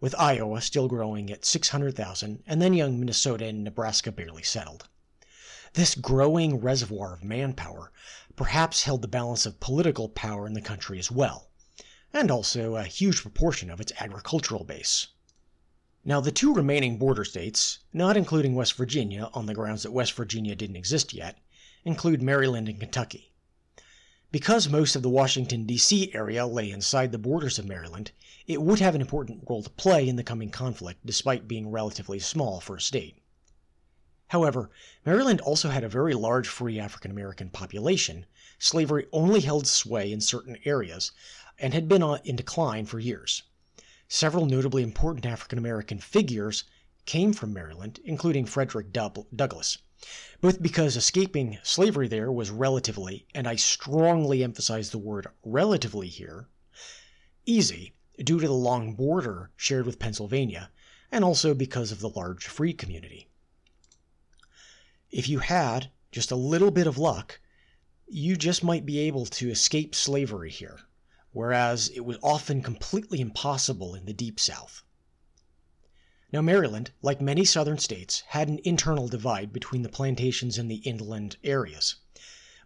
with 0.00 0.14
Iowa 0.18 0.62
still 0.62 0.88
growing 0.88 1.30
at 1.30 1.44
600,000, 1.44 2.42
and 2.46 2.62
then 2.62 2.72
young 2.72 2.98
Minnesota 2.98 3.44
and 3.44 3.62
Nebraska 3.62 4.10
barely 4.10 4.42
settled. 4.42 4.88
This 5.74 5.94
growing 5.94 6.58
reservoir 6.60 7.12
of 7.12 7.22
manpower 7.22 7.92
perhaps 8.36 8.84
held 8.84 9.02
the 9.02 9.08
balance 9.08 9.44
of 9.44 9.60
political 9.60 10.08
power 10.08 10.46
in 10.46 10.54
the 10.54 10.62
country 10.62 10.98
as 10.98 11.10
well, 11.10 11.50
and 12.12 12.30
also 12.30 12.76
a 12.76 12.84
huge 12.84 13.20
proportion 13.20 13.70
of 13.70 13.80
its 13.80 13.92
agricultural 14.00 14.64
base. 14.64 15.08
Now, 16.02 16.22
the 16.22 16.32
two 16.32 16.54
remaining 16.54 16.96
border 16.96 17.26
states, 17.26 17.80
not 17.92 18.16
including 18.16 18.54
West 18.54 18.72
Virginia 18.72 19.28
on 19.34 19.44
the 19.44 19.54
grounds 19.54 19.82
that 19.82 19.92
West 19.92 20.14
Virginia 20.14 20.56
didn't 20.56 20.76
exist 20.76 21.12
yet, 21.12 21.38
include 21.84 22.22
Maryland 22.22 22.68
and 22.68 22.80
Kentucky. 22.80 23.29
Because 24.32 24.68
most 24.68 24.94
of 24.94 25.02
the 25.02 25.10
Washington, 25.10 25.64
D.C. 25.64 26.14
area 26.14 26.46
lay 26.46 26.70
inside 26.70 27.10
the 27.10 27.18
borders 27.18 27.58
of 27.58 27.66
Maryland, 27.66 28.12
it 28.46 28.62
would 28.62 28.78
have 28.78 28.94
an 28.94 29.00
important 29.00 29.42
role 29.48 29.64
to 29.64 29.70
play 29.70 30.08
in 30.08 30.14
the 30.14 30.22
coming 30.22 30.50
conflict 30.50 31.04
despite 31.04 31.48
being 31.48 31.72
relatively 31.72 32.20
small 32.20 32.60
for 32.60 32.76
a 32.76 32.80
state. 32.80 33.16
However, 34.28 34.70
Maryland 35.04 35.40
also 35.40 35.70
had 35.70 35.82
a 35.82 35.88
very 35.88 36.14
large 36.14 36.46
free 36.46 36.78
African 36.78 37.10
American 37.10 37.50
population. 37.50 38.24
Slavery 38.60 39.08
only 39.12 39.40
held 39.40 39.66
sway 39.66 40.12
in 40.12 40.20
certain 40.20 40.56
areas 40.64 41.10
and 41.58 41.74
had 41.74 41.88
been 41.88 42.04
uh, 42.04 42.18
in 42.22 42.36
decline 42.36 42.86
for 42.86 43.00
years. 43.00 43.42
Several 44.06 44.46
notably 44.46 44.84
important 44.84 45.26
African 45.26 45.58
American 45.58 45.98
figures 45.98 46.62
came 47.04 47.32
from 47.32 47.52
Maryland, 47.52 47.98
including 48.04 48.46
Frederick 48.46 48.92
Douglass, 48.92 49.78
both 50.40 50.62
because 50.62 50.96
escaping 50.96 51.58
slavery 51.62 52.08
there 52.08 52.32
was 52.32 52.50
relatively, 52.50 53.26
and 53.34 53.46
I 53.46 53.56
strongly 53.56 54.42
emphasize 54.42 54.90
the 54.90 54.98
word 54.98 55.26
relatively 55.44 56.08
here, 56.08 56.48
easy 57.46 57.94
due 58.22 58.40
to 58.40 58.46
the 58.46 58.52
long 58.52 58.94
border 58.94 59.50
shared 59.56 59.86
with 59.86 59.98
Pennsylvania, 59.98 60.70
and 61.12 61.24
also 61.24 61.54
because 61.54 61.92
of 61.92 62.00
the 62.00 62.08
large 62.08 62.46
free 62.46 62.72
community. 62.72 63.28
If 65.10 65.28
you 65.28 65.40
had 65.40 65.90
just 66.12 66.30
a 66.30 66.36
little 66.36 66.70
bit 66.70 66.86
of 66.86 66.98
luck, 66.98 67.40
you 68.06 68.36
just 68.36 68.64
might 68.64 68.86
be 68.86 68.98
able 69.00 69.26
to 69.26 69.50
escape 69.50 69.94
slavery 69.94 70.50
here 70.50 70.80
whereas 71.32 71.88
it 71.90 72.00
was 72.00 72.18
often 72.22 72.60
completely 72.60 73.20
impossible 73.20 73.94
in 73.94 74.04
the 74.04 74.12
Deep 74.12 74.40
South. 74.40 74.82
Now, 76.32 76.42
Maryland, 76.42 76.92
like 77.02 77.20
many 77.20 77.44
southern 77.44 77.78
states, 77.78 78.22
had 78.28 78.48
an 78.48 78.60
internal 78.62 79.08
divide 79.08 79.52
between 79.52 79.82
the 79.82 79.88
plantations 79.88 80.58
and 80.58 80.70
the 80.70 80.76
inland 80.76 81.36
areas. 81.42 81.96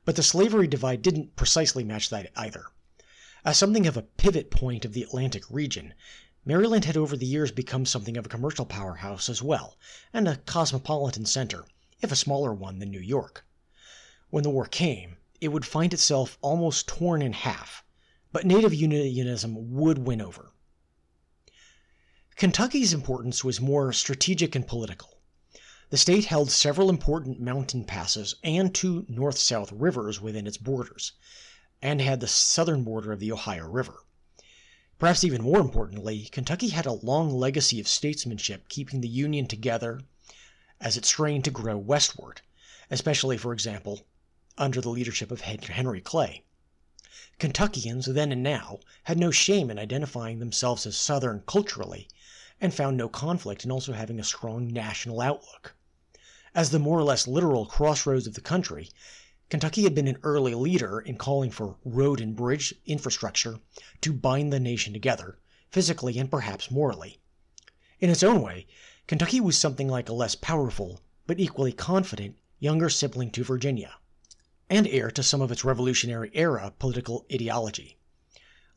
But 0.04 0.16
the 0.16 0.22
slavery 0.22 0.66
divide 0.66 1.00
didn't 1.00 1.34
precisely 1.34 1.82
match 1.82 2.10
that 2.10 2.30
either. 2.36 2.66
As 3.42 3.56
something 3.56 3.86
of 3.86 3.96
a 3.96 4.02
pivot 4.02 4.50
point 4.50 4.84
of 4.84 4.92
the 4.92 5.02
Atlantic 5.02 5.44
region, 5.50 5.94
Maryland 6.44 6.84
had 6.84 6.98
over 6.98 7.16
the 7.16 7.24
years 7.24 7.50
become 7.52 7.86
something 7.86 8.18
of 8.18 8.26
a 8.26 8.28
commercial 8.28 8.66
powerhouse 8.66 9.30
as 9.30 9.40
well, 9.40 9.78
and 10.12 10.28
a 10.28 10.36
cosmopolitan 10.36 11.24
center, 11.24 11.64
if 12.02 12.12
a 12.12 12.16
smaller 12.16 12.52
one 12.52 12.80
than 12.80 12.90
New 12.90 13.00
York. 13.00 13.46
When 14.28 14.42
the 14.42 14.50
war 14.50 14.66
came, 14.66 15.16
it 15.40 15.48
would 15.48 15.64
find 15.64 15.94
itself 15.94 16.36
almost 16.42 16.86
torn 16.86 17.22
in 17.22 17.32
half, 17.32 17.82
but 18.30 18.44
native 18.44 18.74
unionism 18.74 19.72
would 19.72 19.98
win 19.98 20.20
over. 20.20 20.52
Kentucky's 22.36 22.92
importance 22.92 23.44
was 23.44 23.60
more 23.60 23.92
strategic 23.92 24.56
and 24.56 24.66
political. 24.66 25.20
The 25.90 25.96
state 25.96 26.24
held 26.24 26.50
several 26.50 26.90
important 26.90 27.38
mountain 27.38 27.84
passes 27.84 28.34
and 28.42 28.74
two 28.74 29.06
north 29.08 29.38
south 29.38 29.70
rivers 29.70 30.20
within 30.20 30.46
its 30.46 30.56
borders, 30.56 31.12
and 31.80 32.00
had 32.00 32.18
the 32.18 32.26
southern 32.26 32.82
border 32.82 33.12
of 33.12 33.20
the 33.20 33.30
Ohio 33.30 33.68
River. 33.68 34.02
Perhaps 34.98 35.22
even 35.22 35.42
more 35.42 35.60
importantly, 35.60 36.28
Kentucky 36.32 36.70
had 36.70 36.86
a 36.86 36.92
long 36.92 37.30
legacy 37.30 37.78
of 37.78 37.86
statesmanship 37.86 38.68
keeping 38.68 39.00
the 39.00 39.08
Union 39.08 39.46
together 39.46 40.02
as 40.80 40.96
it 40.96 41.04
strained 41.04 41.44
to 41.44 41.52
grow 41.52 41.78
westward, 41.78 42.40
especially, 42.90 43.38
for 43.38 43.52
example, 43.52 44.00
under 44.58 44.80
the 44.80 44.90
leadership 44.90 45.30
of 45.30 45.42
Henry 45.42 46.00
Clay. 46.00 46.42
Kentuckians 47.38 48.06
then 48.06 48.32
and 48.32 48.42
now 48.42 48.80
had 49.04 49.18
no 49.18 49.30
shame 49.30 49.70
in 49.70 49.78
identifying 49.78 50.40
themselves 50.40 50.84
as 50.84 50.96
Southern 50.96 51.42
culturally, 51.46 52.08
and 52.64 52.72
found 52.72 52.96
no 52.96 53.10
conflict 53.10 53.62
in 53.62 53.70
also 53.70 53.92
having 53.92 54.18
a 54.18 54.24
strong 54.24 54.66
national 54.66 55.20
outlook. 55.20 55.76
As 56.54 56.70
the 56.70 56.78
more 56.78 56.98
or 56.98 57.02
less 57.02 57.28
literal 57.28 57.66
crossroads 57.66 58.26
of 58.26 58.32
the 58.32 58.40
country, 58.40 58.88
Kentucky 59.50 59.82
had 59.82 59.94
been 59.94 60.08
an 60.08 60.16
early 60.22 60.54
leader 60.54 60.98
in 60.98 61.18
calling 61.18 61.50
for 61.50 61.76
road 61.84 62.22
and 62.22 62.34
bridge 62.34 62.72
infrastructure 62.86 63.60
to 64.00 64.14
bind 64.14 64.50
the 64.50 64.58
nation 64.58 64.94
together, 64.94 65.38
physically 65.70 66.18
and 66.18 66.30
perhaps 66.30 66.70
morally. 66.70 67.20
In 68.00 68.08
its 68.08 68.22
own 68.22 68.40
way, 68.40 68.66
Kentucky 69.06 69.40
was 69.40 69.58
something 69.58 69.88
like 69.88 70.08
a 70.08 70.14
less 70.14 70.34
powerful, 70.34 71.02
but 71.26 71.38
equally 71.38 71.72
confident, 71.72 72.38
younger 72.60 72.88
sibling 72.88 73.30
to 73.32 73.44
Virginia 73.44 73.92
and 74.70 74.86
heir 74.86 75.10
to 75.10 75.22
some 75.22 75.42
of 75.42 75.52
its 75.52 75.66
Revolutionary 75.66 76.30
era 76.32 76.72
political 76.78 77.26
ideology. 77.30 77.98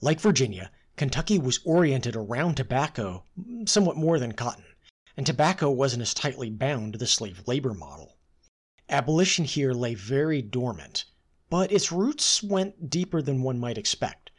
Like 0.02 0.20
Virginia, 0.20 0.72
Kentucky 0.98 1.38
was 1.38 1.60
oriented 1.64 2.16
around 2.16 2.56
tobacco 2.56 3.24
somewhat 3.68 3.98
more 3.98 4.18
than 4.18 4.32
cotton, 4.32 4.66
and 5.16 5.28
tobacco 5.28 5.70
wasn't 5.70 6.02
as 6.02 6.12
tightly 6.12 6.50
bound 6.50 6.94
to 6.94 6.98
the 7.00 7.06
slave 7.06 7.44
labor 7.46 7.76
model. 7.76 8.18
Abolition 8.90 9.46
here 9.46 9.74
lay 9.74 9.94
very 9.94 10.42
dormant, 10.42 11.06
but 11.52 11.72
its 11.72 11.92
roots 11.92 12.42
went 12.42 12.90
deeper 12.90 13.22
than 13.22 13.44
one 13.44 13.60
might 13.60 13.78
expect, 13.78 14.32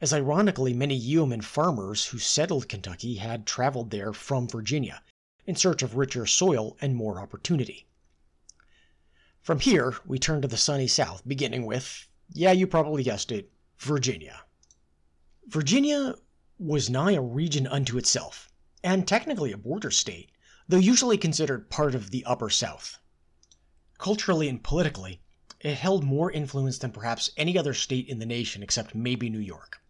as 0.00 0.10
ironically 0.10 0.72
many 0.72 0.94
yeoman 0.94 1.42
farmers 1.42 2.06
who 2.06 2.18
settled 2.18 2.66
Kentucky 2.66 3.16
had 3.16 3.46
traveled 3.46 3.90
there 3.90 4.14
from 4.14 4.48
Virginia 4.48 5.02
in 5.44 5.54
search 5.54 5.82
of 5.82 5.96
richer 5.96 6.24
soil 6.24 6.78
and 6.80 6.96
more 6.96 7.20
opportunity. 7.20 7.88
From 9.42 9.60
here, 9.60 9.98
we 10.06 10.18
turn 10.18 10.40
to 10.40 10.48
the 10.48 10.56
sunny 10.56 10.88
South, 10.88 11.28
beginning 11.28 11.66
with, 11.66 12.08
yeah, 12.32 12.52
you 12.52 12.66
probably 12.66 13.02
guessed 13.02 13.30
it, 13.30 13.52
Virginia. 13.78 14.45
Virginia 15.48 16.16
was 16.58 16.90
nigh 16.90 17.12
a 17.12 17.22
region 17.22 17.68
unto 17.68 17.96
itself, 17.96 18.50
and 18.82 19.06
technically 19.06 19.52
a 19.52 19.56
border 19.56 19.92
state, 19.92 20.32
though 20.66 20.76
usually 20.76 21.16
considered 21.16 21.70
part 21.70 21.94
of 21.94 22.10
the 22.10 22.24
Upper 22.24 22.50
South. 22.50 22.98
Culturally 23.96 24.48
and 24.48 24.64
politically, 24.64 25.22
it 25.60 25.76
held 25.76 26.02
more 26.02 26.32
influence 26.32 26.78
than 26.78 26.90
perhaps 26.90 27.30
any 27.36 27.56
other 27.56 27.74
state 27.74 28.08
in 28.08 28.18
the 28.18 28.26
nation 28.26 28.60
except 28.60 28.96
maybe 28.96 29.30
New 29.30 29.38
York. 29.38 29.80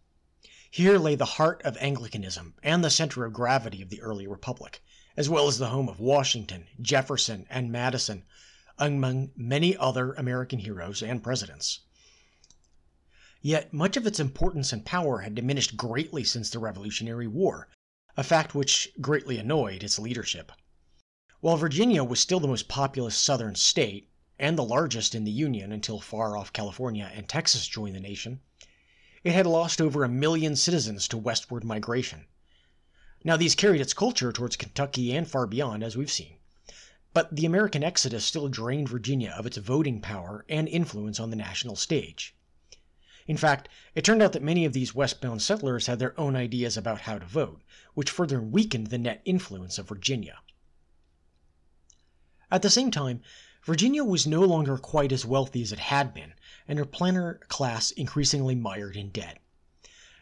Here 0.69 0.99
lay 0.99 1.15
the 1.15 1.25
heart 1.25 1.63
of 1.63 1.75
Anglicanism 1.77 2.53
and 2.61 2.83
the 2.83 2.91
center 2.91 3.25
of 3.25 3.33
gravity 3.33 3.81
of 3.81 3.89
the 3.89 4.01
early 4.01 4.27
republic, 4.27 4.83
as 5.17 5.27
well 5.27 5.47
as 5.47 5.57
the 5.57 5.69
home 5.69 5.89
of 5.89 5.99
Washington, 5.99 6.67
Jefferson, 6.79 7.47
and 7.49 7.71
Madison, 7.71 8.25
among 8.77 9.31
many 9.35 9.75
other 9.75 10.13
American 10.13 10.59
heroes 10.59 11.01
and 11.01 11.23
presidents. 11.23 11.79
Yet 13.41 13.71
much 13.71 13.95
of 13.97 14.07
its 14.07 14.19
importance 14.19 14.73
and 14.73 14.83
power 14.83 15.19
had 15.19 15.35
diminished 15.35 15.77
greatly 15.77 16.23
since 16.23 16.49
the 16.49 16.59
Revolutionary 16.59 17.27
War, 17.27 17.67
a 18.15 18.23
fact 18.23 18.55
which 18.55 18.89
greatly 18.99 19.37
annoyed 19.37 19.83
its 19.83 19.99
leadership. 19.99 20.51
While 21.39 21.57
Virginia 21.57 22.03
was 22.03 22.19
still 22.19 22.39
the 22.39 22.47
most 22.47 22.67
populous 22.67 23.15
southern 23.15 23.53
state, 23.53 24.09
and 24.39 24.57
the 24.57 24.63
largest 24.63 25.13
in 25.13 25.23
the 25.23 25.31
Union 25.31 25.71
until 25.71 25.99
far 25.99 26.35
off 26.35 26.51
California 26.51 27.11
and 27.13 27.29
Texas 27.29 27.67
joined 27.67 27.95
the 27.95 27.99
nation, 27.99 28.41
it 29.23 29.33
had 29.33 29.45
lost 29.45 29.81
over 29.81 30.03
a 30.03 30.09
million 30.09 30.55
citizens 30.55 31.07
to 31.07 31.17
westward 31.17 31.63
migration. 31.63 32.25
Now, 33.23 33.37
these 33.37 33.55
carried 33.55 33.81
its 33.81 33.93
culture 33.93 34.31
towards 34.31 34.55
Kentucky 34.55 35.15
and 35.15 35.27
far 35.27 35.45
beyond, 35.45 35.83
as 35.83 35.95
we've 35.95 36.11
seen. 36.11 36.37
But 37.13 37.35
the 37.35 37.45
American 37.45 37.83
exodus 37.83 38.25
still 38.25 38.47
drained 38.47 38.89
Virginia 38.89 39.35
of 39.37 39.45
its 39.45 39.57
voting 39.57 40.01
power 40.01 40.45
and 40.49 40.67
influence 40.67 41.19
on 41.19 41.29
the 41.29 41.35
national 41.35 41.75
stage. 41.75 42.35
In 43.27 43.35
fact, 43.35 43.67
it 43.93 44.05
turned 44.05 44.21
out 44.21 44.31
that 44.31 44.41
many 44.41 44.63
of 44.63 44.71
these 44.71 44.95
westbound 44.95 45.41
settlers 45.41 45.87
had 45.87 45.99
their 45.99 46.17
own 46.17 46.35
ideas 46.35 46.77
about 46.77 47.01
how 47.01 47.19
to 47.19 47.25
vote, 47.25 47.61
which 47.93 48.09
further 48.09 48.41
weakened 48.41 48.87
the 48.87 48.97
net 48.97 49.21
influence 49.25 49.77
of 49.77 49.89
Virginia. 49.89 50.39
At 52.49 52.61
the 52.61 52.69
same 52.69 52.89
time, 52.89 53.21
Virginia 53.63 54.05
was 54.05 54.25
no 54.25 54.45
longer 54.45 54.77
quite 54.77 55.11
as 55.11 55.25
wealthy 55.25 55.61
as 55.61 55.73
it 55.73 55.79
had 55.79 56.13
been, 56.13 56.35
and 56.69 56.79
her 56.79 56.85
planter 56.85 57.41
class 57.49 57.91
increasingly 57.91 58.55
mired 58.55 58.95
in 58.95 59.09
debt. 59.09 59.39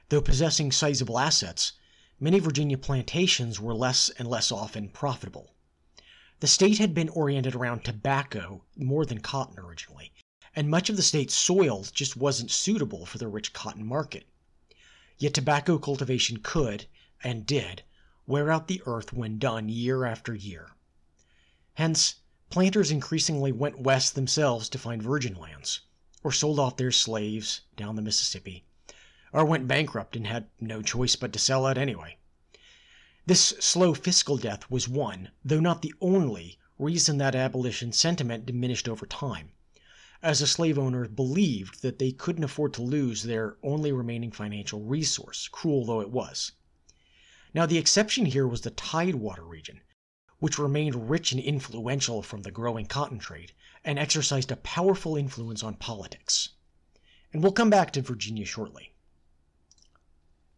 Though 0.10 0.22
possessing 0.22 0.72
sizable 0.72 1.20
assets, 1.20 1.74
many 2.20 2.40
Virginia 2.40 2.80
plantations 2.80 3.60
were 3.60 3.76
less 3.76 4.10
and 4.18 4.28
less 4.28 4.52
often 4.52 4.90
profitable. 4.90 5.54
The 6.40 6.48
state 6.48 6.80
had 6.80 6.96
been 6.96 7.10
oriented 7.10 7.54
around 7.54 7.84
tobacco 7.84 8.64
more 8.76 9.06
than 9.06 9.20
cotton 9.20 9.60
originally, 9.60 10.12
and 10.56 10.70
much 10.70 10.90
of 10.90 10.96
the 10.96 11.04
state's 11.04 11.36
soil 11.36 11.86
just 11.94 12.16
wasn't 12.16 12.50
suitable 12.50 13.06
for 13.06 13.18
the 13.18 13.28
rich 13.28 13.52
cotton 13.52 13.86
market. 13.86 14.26
Yet 15.18 15.34
tobacco 15.34 15.78
cultivation 15.78 16.38
could, 16.38 16.86
and 17.24 17.46
did, 17.46 17.84
wear 18.26 18.52
out 18.52 18.68
the 18.68 18.82
earth 18.86 19.14
when 19.14 19.38
done 19.38 19.70
year 19.70 20.06
after 20.06 20.34
year. 20.34 20.72
Hence, 21.76 22.16
planters 22.50 22.92
increasingly 22.92 23.52
went 23.52 23.82
west 23.82 24.16
themselves 24.16 24.70
to 24.70 24.78
find 24.78 25.04
virgin 25.04 25.36
lands, 25.36 25.82
or 26.24 26.32
sold 26.32 26.60
off 26.60 26.78
their 26.78 26.92
slaves 26.92 27.62
down 27.76 27.96
the 27.96 28.02
Mississippi, 28.02 28.64
or 29.34 29.44
went 29.44 29.68
bankrupt 29.68 30.16
and 30.16 30.28
had 30.28 30.48
no 30.60 30.82
choice 30.82 31.16
but 31.16 31.34
to 31.34 31.40
sell 31.40 31.66
out 31.66 31.78
anyway. 31.78 32.18
This 33.26 33.54
slow 33.60 33.94
fiscal 33.94 34.38
death 34.38 34.70
was 34.72 34.88
one, 34.88 35.32
though 35.44 35.60
not 35.60 35.82
the 35.82 35.94
only, 36.00 36.60
reason 36.78 37.18
that 37.18 37.36
abolition 37.36 37.92
sentiment 37.92 38.46
diminished 38.46 38.88
over 38.88 39.06
time, 39.06 39.52
as 40.26 40.40
the 40.40 40.48
slave 40.48 40.80
owners 40.80 41.08
believed 41.10 41.84
that 41.84 42.00
they 42.00 42.12
couldn't 42.12 42.44
afford 42.44 42.74
to 42.74 42.82
lose 42.82 43.22
their 43.22 43.58
only 43.62 43.92
remaining 43.92 44.32
financial 44.32 44.82
resource, 44.82 45.48
cruel 45.48 45.86
though 45.86 46.02
it 46.02 46.10
was. 46.10 46.54
Now, 47.54 47.68
the 47.68 47.78
exception 47.78 48.26
here 48.26 48.48
was 48.48 48.62
the 48.62 48.72
Tidewater 48.72 49.44
region, 49.44 49.82
which 50.40 50.58
remained 50.58 51.12
rich 51.12 51.32
and 51.32 51.40
influential 51.40 52.24
from 52.24 52.42
the 52.42 52.50
growing 52.50 52.88
cotton 52.88 53.20
trade 53.20 53.54
and 53.84 54.00
exercised 54.00 54.52
a 54.52 54.56
powerful 54.56 55.16
influence 55.16 55.62
on 55.62 55.76
politics. 55.76 56.50
And 57.32 57.44
we'll 57.44 57.52
come 57.52 57.70
back 57.70 57.92
to 57.92 58.02
Virginia 58.02 58.48
shortly. 58.48 58.96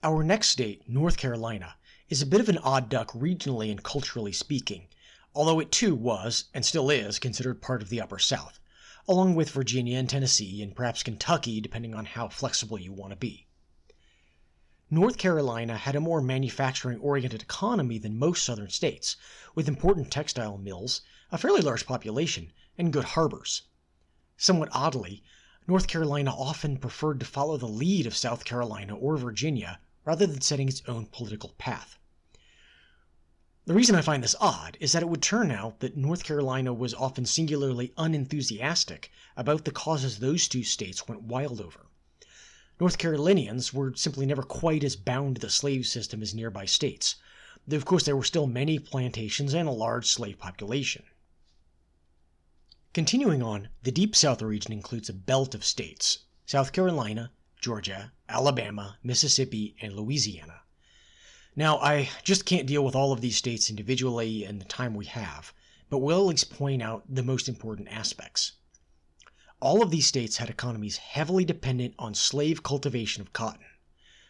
Our 0.02 0.24
next 0.24 0.48
state, 0.48 0.88
North 0.88 1.18
Carolina, 1.18 1.76
is 2.08 2.22
a 2.22 2.26
bit 2.26 2.40
of 2.40 2.48
an 2.48 2.60
odd 2.60 2.88
duck 2.88 3.12
regionally 3.12 3.70
and 3.70 3.84
culturally 3.84 4.32
speaking, 4.32 4.88
although 5.36 5.60
it 5.60 5.74
too 5.74 5.94
was, 5.94 6.46
and 6.54 6.66
still 6.66 6.90
is, 6.90 7.20
considered 7.20 7.62
part 7.62 7.82
of 7.82 7.90
the 7.90 8.00
Upper 8.00 8.18
South, 8.18 8.62
along 9.08 9.36
with 9.36 9.50
Virginia 9.52 9.98
and 9.98 10.10
Tennessee 10.10 10.62
and 10.62 10.76
perhaps 10.76 11.02
Kentucky, 11.02 11.62
depending 11.62 11.96
on 11.96 12.06
how 12.06 12.28
flexible 12.28 12.80
you 12.80 12.92
want 12.92 13.12
to 13.12 13.18
be. 13.18 13.48
North 14.90 15.18
Carolina 15.18 15.78
had 15.78 15.96
a 15.96 16.02
more 16.02 16.22
manufacturing 16.22 17.00
oriented 17.00 17.42
economy 17.42 17.98
than 17.98 18.18
most 18.18 18.44
southern 18.44 18.70
states, 18.70 19.16
with 19.54 19.68
important 19.68 20.12
textile 20.12 20.58
mills, 20.58 21.02
a 21.32 21.38
fairly 21.38 21.62
large 21.62 21.86
population, 21.86 22.54
and 22.78 22.94
good 22.94 23.04
harbors. 23.04 23.64
Somewhat 24.38 24.70
oddly, 24.72 25.24
North 25.68 25.88
Carolina 25.88 26.34
often 26.34 26.78
preferred 26.78 27.20
to 27.20 27.26
follow 27.26 27.58
the 27.58 27.68
lead 27.68 28.06
of 28.06 28.16
South 28.16 28.46
Carolina 28.46 28.96
or 28.96 29.18
Virginia 29.18 29.80
rather 30.06 30.26
than 30.26 30.40
setting 30.40 30.70
its 30.70 30.82
own 30.88 31.06
political 31.06 31.50
path. 31.58 31.98
The 33.68 33.74
reason 33.74 33.96
I 33.96 34.02
find 34.02 34.24
this 34.24 34.36
odd 34.40 34.78
is 34.80 34.94
that 34.94 35.04
it 35.04 35.10
would 35.10 35.22
turn 35.22 35.52
out 35.52 35.82
that 35.82 35.98
North 35.98 36.24
Carolina 36.24 36.74
was 36.74 36.94
often 36.94 37.26
singularly 37.26 37.92
unenthusiastic 37.98 39.12
about 39.36 39.66
the 39.66 39.72
causes 39.72 40.20
those 40.20 40.48
two 40.48 40.64
states 40.64 41.10
went 41.10 41.24
wild 41.24 41.60
over. 41.60 41.88
North 42.80 42.98
Carolinians 42.98 43.74
were 43.74 43.94
simply 43.94 44.26
never 44.26 44.42
quite 44.42 44.86
as 44.86 44.96
bound 44.96 45.36
to 45.36 45.42
the 45.42 45.50
slave 45.50 45.86
system 45.86 46.22
as 46.22 46.34
nearby 46.34 46.66
states, 46.66 47.18
though 47.68 47.76
of 47.76 47.84
course 47.84 48.06
there 48.06 48.16
were 48.16 48.24
still 48.24 48.48
many 48.48 48.80
plantations 48.80 49.54
and 49.54 49.68
a 49.68 49.74
large 49.74 50.06
slave 50.06 50.40
population. 50.40 51.04
Continuing 52.94 53.44
on, 53.44 53.68
the 53.84 53.92
Deep 53.92 54.16
South 54.16 54.42
region 54.42 54.72
includes 54.72 55.10
a 55.10 55.14
belt 55.14 55.54
of 55.54 55.66
states 55.66 56.20
South 56.46 56.72
Carolina, 56.72 57.34
Georgia, 57.60 58.14
Alabama, 58.30 58.98
Mississippi, 59.04 59.76
and 59.82 59.92
Louisiana. 59.92 60.62
Now, 61.60 61.80
I 61.80 62.12
just 62.24 62.46
can't 62.46 62.68
deal 62.68 62.86
with 62.86 62.96
all 62.96 63.12
of 63.12 63.20
these 63.20 63.36
states 63.36 63.72
individually 63.72 64.44
in 64.44 64.60
the 64.60 64.66
time 64.66 64.94
we 64.94 65.06
have, 65.06 65.56
but 65.90 65.98
we'll 65.98 66.20
at 66.20 66.28
least 66.28 66.52
point 66.52 66.84
out 66.84 67.04
the 67.10 67.24
most 67.24 67.50
important 67.50 67.88
aspects. 67.88 68.52
All 69.60 69.82
of 69.82 69.90
these 69.90 70.06
states 70.06 70.38
had 70.38 70.52
economies 70.52 70.98
heavily 70.98 71.44
dependent 71.46 71.96
on 71.98 72.14
slave 72.14 72.62
cultivation 72.62 73.22
of 73.22 73.34
cotton. 73.34 73.66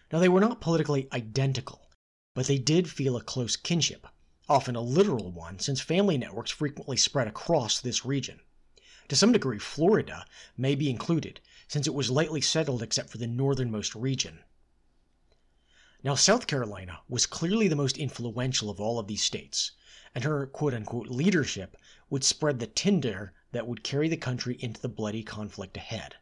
Now, 0.09 0.19
they 0.19 0.29
were 0.29 0.39
not 0.39 0.61
politically 0.61 1.09
identical, 1.11 1.89
but 2.33 2.47
they 2.47 2.57
did 2.57 2.89
feel 2.89 3.17
a 3.17 3.21
close 3.21 3.57
kinship, 3.57 4.07
often 4.47 4.77
a 4.77 4.81
literal 4.81 5.29
one, 5.29 5.59
since 5.59 5.81
family 5.81 6.17
networks 6.17 6.51
frequently 6.51 6.95
spread 6.95 7.27
across 7.27 7.81
this 7.81 8.05
region. 8.05 8.39
To 9.09 9.17
some 9.17 9.33
degree, 9.33 9.59
Florida 9.59 10.25
may 10.55 10.75
be 10.75 10.89
included, 10.89 11.41
since 11.67 11.87
it 11.87 11.93
was 11.93 12.09
lightly 12.09 12.39
settled 12.39 12.81
except 12.81 13.09
for 13.09 13.17
the 13.17 13.27
northernmost 13.27 13.95
region. 13.95 14.45
Now, 16.03 16.13
South 16.13 16.45
Carolina 16.45 16.99
was 17.09 17.25
clearly 17.25 17.67
the 17.67 17.75
most 17.75 17.97
influential 17.97 18.69
of 18.69 18.79
all 18.79 18.99
of 18.99 19.07
these 19.07 19.23
states, 19.23 19.71
and 20.13 20.23
her 20.23 20.45
quote 20.45 20.75
unquote 20.75 21.07
leadership 21.07 21.75
would 22.11 22.23
spread 22.23 22.59
the 22.59 22.67
tinder 22.67 23.33
that 23.51 23.65
would 23.65 23.83
carry 23.83 24.07
the 24.07 24.15
country 24.15 24.57
into 24.59 24.79
the 24.79 24.89
bloody 24.89 25.23
conflict 25.23 25.75
ahead. 25.75 26.13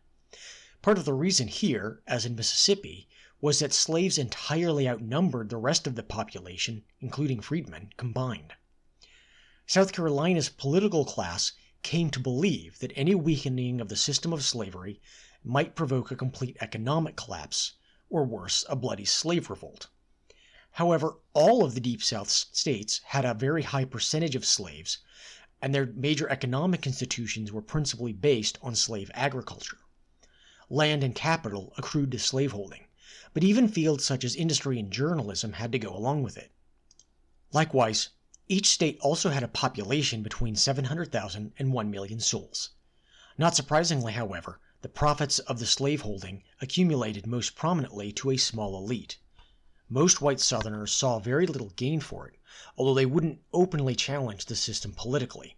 Part 0.81 0.97
of 0.97 1.03
the 1.03 1.13
reason 1.13 1.49
here, 1.49 2.01
as 2.07 2.25
in 2.25 2.37
Mississippi, 2.37 3.09
was 3.41 3.59
that 3.59 3.73
slaves 3.73 4.17
entirely 4.17 4.87
outnumbered 4.87 5.49
the 5.49 5.57
rest 5.57 5.87
of 5.87 5.95
the 5.95 6.03
population, 6.03 6.85
including 7.01 7.41
freedmen, 7.41 7.91
combined. 7.97 8.53
South 9.67 9.91
Carolina's 9.91 10.47
political 10.47 11.03
class 11.03 11.51
came 11.83 12.09
to 12.11 12.19
believe 12.21 12.79
that 12.79 12.93
any 12.95 13.13
weakening 13.13 13.81
of 13.81 13.89
the 13.89 13.97
system 13.97 14.31
of 14.31 14.45
slavery 14.45 15.01
might 15.43 15.75
provoke 15.75 16.11
a 16.11 16.15
complete 16.15 16.55
economic 16.61 17.17
collapse, 17.17 17.73
or 18.15 18.23
worse, 18.23 18.63
a 18.69 18.77
bloody 18.77 19.03
slave 19.03 19.49
revolt. 19.49 19.89
However, 20.71 21.17
all 21.33 21.65
of 21.65 21.73
the 21.73 21.81
Deep 21.81 22.01
South 22.01 22.29
states 22.29 23.01
had 23.07 23.25
a 23.25 23.33
very 23.33 23.63
high 23.63 23.83
percentage 23.83 24.37
of 24.37 24.45
slaves, 24.45 24.99
and 25.61 25.75
their 25.75 25.87
major 25.87 26.29
economic 26.29 26.87
institutions 26.87 27.51
were 27.51 27.61
principally 27.61 28.13
based 28.13 28.57
on 28.61 28.73
slave 28.73 29.11
agriculture. 29.13 29.79
Land 30.69 31.03
and 31.03 31.13
capital 31.13 31.73
accrued 31.77 32.09
to 32.13 32.19
slaveholding, 32.19 32.87
but 33.33 33.43
even 33.43 33.67
fields 33.67 34.05
such 34.05 34.23
as 34.23 34.33
industry 34.33 34.79
and 34.79 34.93
journalism 34.93 35.51
had 35.51 35.73
to 35.73 35.79
go 35.79 35.93
along 35.93 36.23
with 36.23 36.37
it. 36.37 36.53
Likewise, 37.51 38.11
each 38.47 38.69
state 38.69 38.97
also 39.01 39.29
had 39.29 39.43
a 39.43 39.49
population 39.49 40.23
between 40.23 40.55
700,000 40.55 41.51
and 41.59 41.73
1 41.73 41.91
million 41.91 42.21
souls. 42.21 42.69
Not 43.37 43.57
surprisingly, 43.57 44.13
however, 44.13 44.61
the 44.85 44.89
profits 44.89 45.39
of 45.39 45.57
the 45.57 45.65
slaveholding 45.65 46.43
accumulated 46.61 47.25
most 47.25 47.55
prominently 47.55 48.11
to 48.11 48.29
a 48.29 48.37
small 48.37 48.77
elite. 48.77 49.17
Most 49.89 50.21
white 50.21 50.39
Southerners 50.39 50.91
saw 50.91 51.17
very 51.17 51.47
little 51.47 51.71
gain 51.71 51.99
for 51.99 52.27
it, 52.27 52.37
although 52.77 52.93
they 52.93 53.07
wouldn't 53.07 53.41
openly 53.51 53.95
challenge 53.95 54.45
the 54.45 54.55
system 54.55 54.93
politically. 54.93 55.57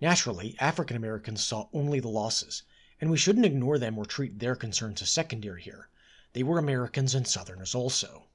Naturally, 0.00 0.56
African 0.58 0.96
Americans 0.96 1.44
saw 1.44 1.68
only 1.74 2.00
the 2.00 2.08
losses, 2.08 2.62
and 2.98 3.10
we 3.10 3.18
shouldn't 3.18 3.44
ignore 3.44 3.78
them 3.78 3.98
or 3.98 4.06
treat 4.06 4.38
their 4.38 4.56
concerns 4.56 5.02
as 5.02 5.10
secondary 5.10 5.60
here. 5.60 5.90
They 6.32 6.42
were 6.42 6.58
Americans 6.58 7.14
and 7.14 7.28
Southerners 7.28 7.74
also. 7.74 8.28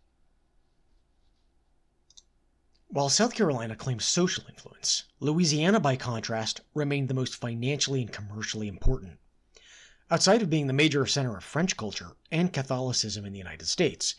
While 2.89 3.10
South 3.10 3.34
Carolina 3.34 3.76
claimed 3.76 4.04
social 4.04 4.44
influence, 4.48 5.06
Louisiana, 5.20 5.80
by 5.80 5.96
contrast, 5.96 6.62
remained 6.76 7.08
the 7.08 7.15
most 7.15 7.36
financially 7.36 8.04
and 8.04 8.13
commercially 8.13 8.68
important. 8.68 9.18
Outside 10.12 10.44
of 10.44 10.52
being 10.52 10.68
the 10.68 10.74
major 10.74 11.08
center 11.08 11.36
of 11.36 11.44
French 11.44 11.76
culture 11.78 12.15
and 12.32 12.54
Catholicism 12.54 13.26
in 13.26 13.34
the 13.34 13.39
United 13.39 13.65
States, 13.65 14.13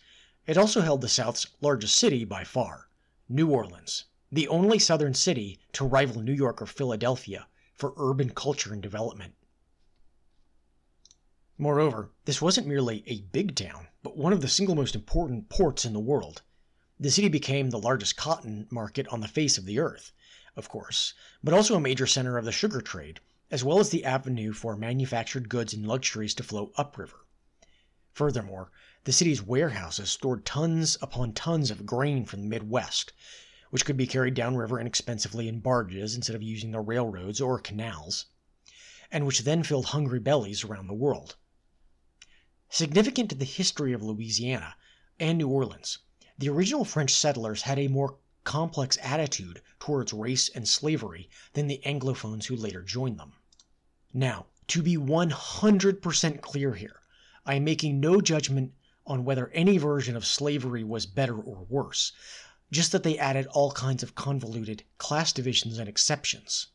it 0.45 0.59
also 0.59 0.81
held 0.81 1.01
the 1.01 1.09
South's 1.09 1.47
largest 1.61 1.95
city 1.95 2.25
by 2.25 2.43
far, 2.43 2.89
New 3.29 3.51
Orleans, 3.51 4.05
the 4.33 4.49
only 4.49 4.81
southern 4.81 5.15
city 5.15 5.61
to 5.71 5.85
rival 5.85 6.23
New 6.23 6.33
York 6.33 6.61
or 6.61 6.67
Philadelphia 6.67 7.47
for 7.73 7.95
urban 7.99 8.31
culture 8.31 8.73
and 8.73 8.83
development. 8.83 9.37
Moreover, 11.57 12.11
this 12.25 12.43
wasn't 12.43 12.67
merely 12.67 13.05
a 13.07 13.21
big 13.21 13.55
town, 13.55 13.87
but 14.03 14.17
one 14.17 14.33
of 14.33 14.41
the 14.41 14.49
single 14.49 14.75
most 14.75 14.97
important 14.97 15.49
ports 15.49 15.85
in 15.85 15.93
the 15.93 16.01
world. 16.01 16.43
The 16.99 17.13
city 17.13 17.29
became 17.29 17.71
the 17.71 17.79
largest 17.79 18.17
cotton 18.17 18.67
market 18.73 19.07
on 19.09 19.21
the 19.21 19.29
face 19.29 19.57
of 19.57 19.67
the 19.67 19.79
earth, 19.79 20.11
of 20.57 20.69
course, 20.69 21.15
but 21.45 21.55
also 21.55 21.77
a 21.77 21.81
major 21.81 22.09
center 22.09 22.39
of 22.39 22.45
the 22.45 22.51
sugar 22.51 22.81
trade, 22.81 23.21
as 23.51 23.63
well 23.63 23.79
as 23.79 23.91
the 23.91 24.05
avenue 24.05 24.53
for 24.53 24.77
manufactured 24.77 25.49
goods 25.49 25.73
and 25.73 25.87
luxuries 25.87 26.35
to 26.35 26.43
flow 26.43 26.73
upriver. 26.77 27.27
Furthermore, 28.13 28.73
the 29.05 29.13
city's 29.13 29.43
warehouses 29.43 30.11
stored 30.11 30.45
tons 30.45 30.97
upon 31.01 31.33
tons 31.33 31.71
of 31.71 31.87
grain 31.87 32.25
from 32.25 32.41
the 32.41 32.49
Midwest, 32.49 33.13
which 33.71 33.85
could 33.85 33.97
be 33.97 34.07
carried 34.07 34.35
downriver 34.35 34.81
inexpensively 34.81 35.49
in 35.49 35.61
barges 35.61 36.15
instead 36.15 36.35
of 36.35 36.43
using 36.43 36.71
the 36.71 36.81
railroads 36.81 37.41
or 37.41 37.61
canals, 37.61 38.27
and 39.13 39.27
which 39.27 39.41
then 39.41 39.63
filled 39.63 39.87
hungry 39.87 40.19
bellies 40.19 40.65
around 40.65 40.87
the 40.87 40.95
world. 40.95 41.37
Significant 42.69 43.31
to 43.31 43.37
the 43.37 43.45
history 43.45 43.93
of 43.93 44.03
Louisiana 44.03 44.77
and 45.21 45.39
New 45.39 45.49
Orleans, 45.49 45.99
the 46.37 46.49
original 46.49 46.85
French 46.85 47.13
settlers 47.13 47.63
had 47.63 47.79
a 47.79 47.89
more 47.89 48.19
complex 48.47 48.97
attitude 49.03 49.61
towards 49.81 50.13
race 50.13 50.49
and 50.49 50.67
slavery 50.69 51.29
than 51.53 51.67
the 51.67 51.83
Anglophones 51.85 52.47
who 52.47 52.57
later 52.57 52.81
joined 52.81 53.19
them. 53.19 53.33
Now, 54.15 54.47
to 54.69 54.83
be 54.83 54.97
100% 54.97 56.41
clear 56.41 56.75
here, 56.75 57.01
I 57.45 57.57
am 57.57 57.65
making 57.65 58.01
no 58.01 58.21
judgment 58.21 58.73
on 59.05 59.25
whether 59.25 59.49
any 59.49 59.79
version 59.79 60.17
of 60.17 60.25
slavery 60.25 60.85
was 60.85 61.07
better 61.07 61.37
or 61.37 61.67
worse, 61.69 62.13
just 62.71 62.93
that 62.93 63.03
they 63.03 63.19
added 63.19 63.47
all 63.49 63.73
kinds 63.73 64.03
of 64.03 64.15
convoluted 64.15 64.85
class 64.97 65.33
divisions 65.33 65.79
and 65.79 65.89
exceptions. 65.89 66.69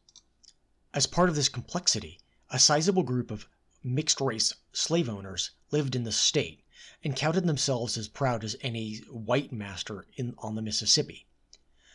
As 0.93 1.07
part 1.07 1.29
of 1.29 1.35
this 1.35 1.49
complexity, 1.49 2.19
a 2.49 2.59
sizable 2.59 3.03
group 3.03 3.31
of 3.31 3.47
mixed 3.81 4.19
race 4.19 4.53
slave 4.73 5.09
owners 5.09 5.51
lived 5.71 5.95
in 5.95 6.03
the 6.03 6.11
state 6.11 6.63
and 7.03 7.15
counted 7.15 7.45
themselves 7.47 7.97
as 7.97 8.07
proud 8.07 8.43
as 8.43 8.55
any 8.61 8.97
white 9.09 9.51
master 9.51 10.05
in, 10.17 10.35
on 10.37 10.55
the 10.55 10.61
Mississippi. 10.61 11.27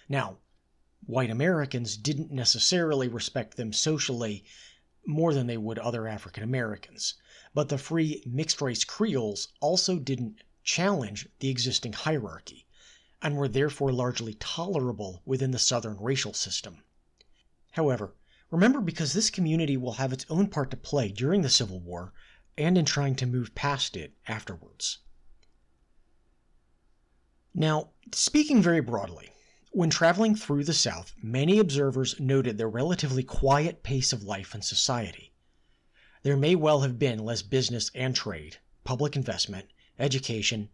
Now, 0.09 0.39
white 1.05 1.31
Americans 1.31 1.97
didn't 1.97 2.31
necessarily 2.31 3.09
respect 3.09 3.57
them 3.57 3.73
socially 3.73 4.45
more 5.05 5.35
than 5.35 5.47
they 5.47 5.57
would 5.57 5.79
other 5.79 6.07
African 6.07 6.43
Americans, 6.43 7.15
but 7.55 7.69
the 7.69 7.79
free 7.79 8.23
mixed 8.27 8.61
race 8.61 8.85
Creoles 8.85 9.49
also 9.61 9.99
didn't 9.99 10.43
challenge 10.63 11.29
the 11.39 11.49
existing 11.49 11.93
hierarchy 11.93 12.67
and 13.23 13.37
were 13.37 13.49
therefore 13.49 13.93
largely 13.93 14.35
tolerable 14.35 15.23
within 15.25 15.51
the 15.51 15.59
Southern 15.59 15.97
racial 15.99 16.35
system. 16.35 16.83
However, 17.73 18.15
remember 18.51 18.81
because 18.81 19.13
this 19.13 19.31
community 19.31 19.77
will 19.77 19.95
have 19.95 20.13
its 20.13 20.27
own 20.29 20.49
part 20.49 20.71
to 20.71 20.77
play 20.77 21.11
during 21.11 21.43
the 21.43 21.49
Civil 21.51 21.81
War 21.81 22.13
and 22.59 22.79
in 22.79 22.85
trying 22.85 23.15
to 23.17 23.27
move 23.27 23.55
past 23.55 23.97
it 23.97 24.15
afterwards. 24.29 24.99
Now, 27.55 27.91
speaking 28.13 28.63
very 28.63 28.81
broadly, 28.81 29.31
when 29.77 29.91
traveling 29.91 30.35
through 30.35 30.65
the 30.65 30.73
South, 30.73 31.13
many 31.23 31.59
observers 31.59 32.19
noted 32.19 32.57
the 32.57 32.67
relatively 32.67 33.23
quiet 33.23 33.83
pace 33.83 34.11
of 34.11 34.23
life 34.23 34.55
and 34.55 34.65
society. 34.65 35.35
There 36.23 36.35
may 36.35 36.55
well 36.55 36.81
have 36.81 36.99
been 36.99 37.19
less 37.19 37.43
business 37.43 37.91
and 37.95 38.17
trade, 38.17 38.57
public 38.85 39.17
investment, 39.17 39.67
education, 39.99 40.71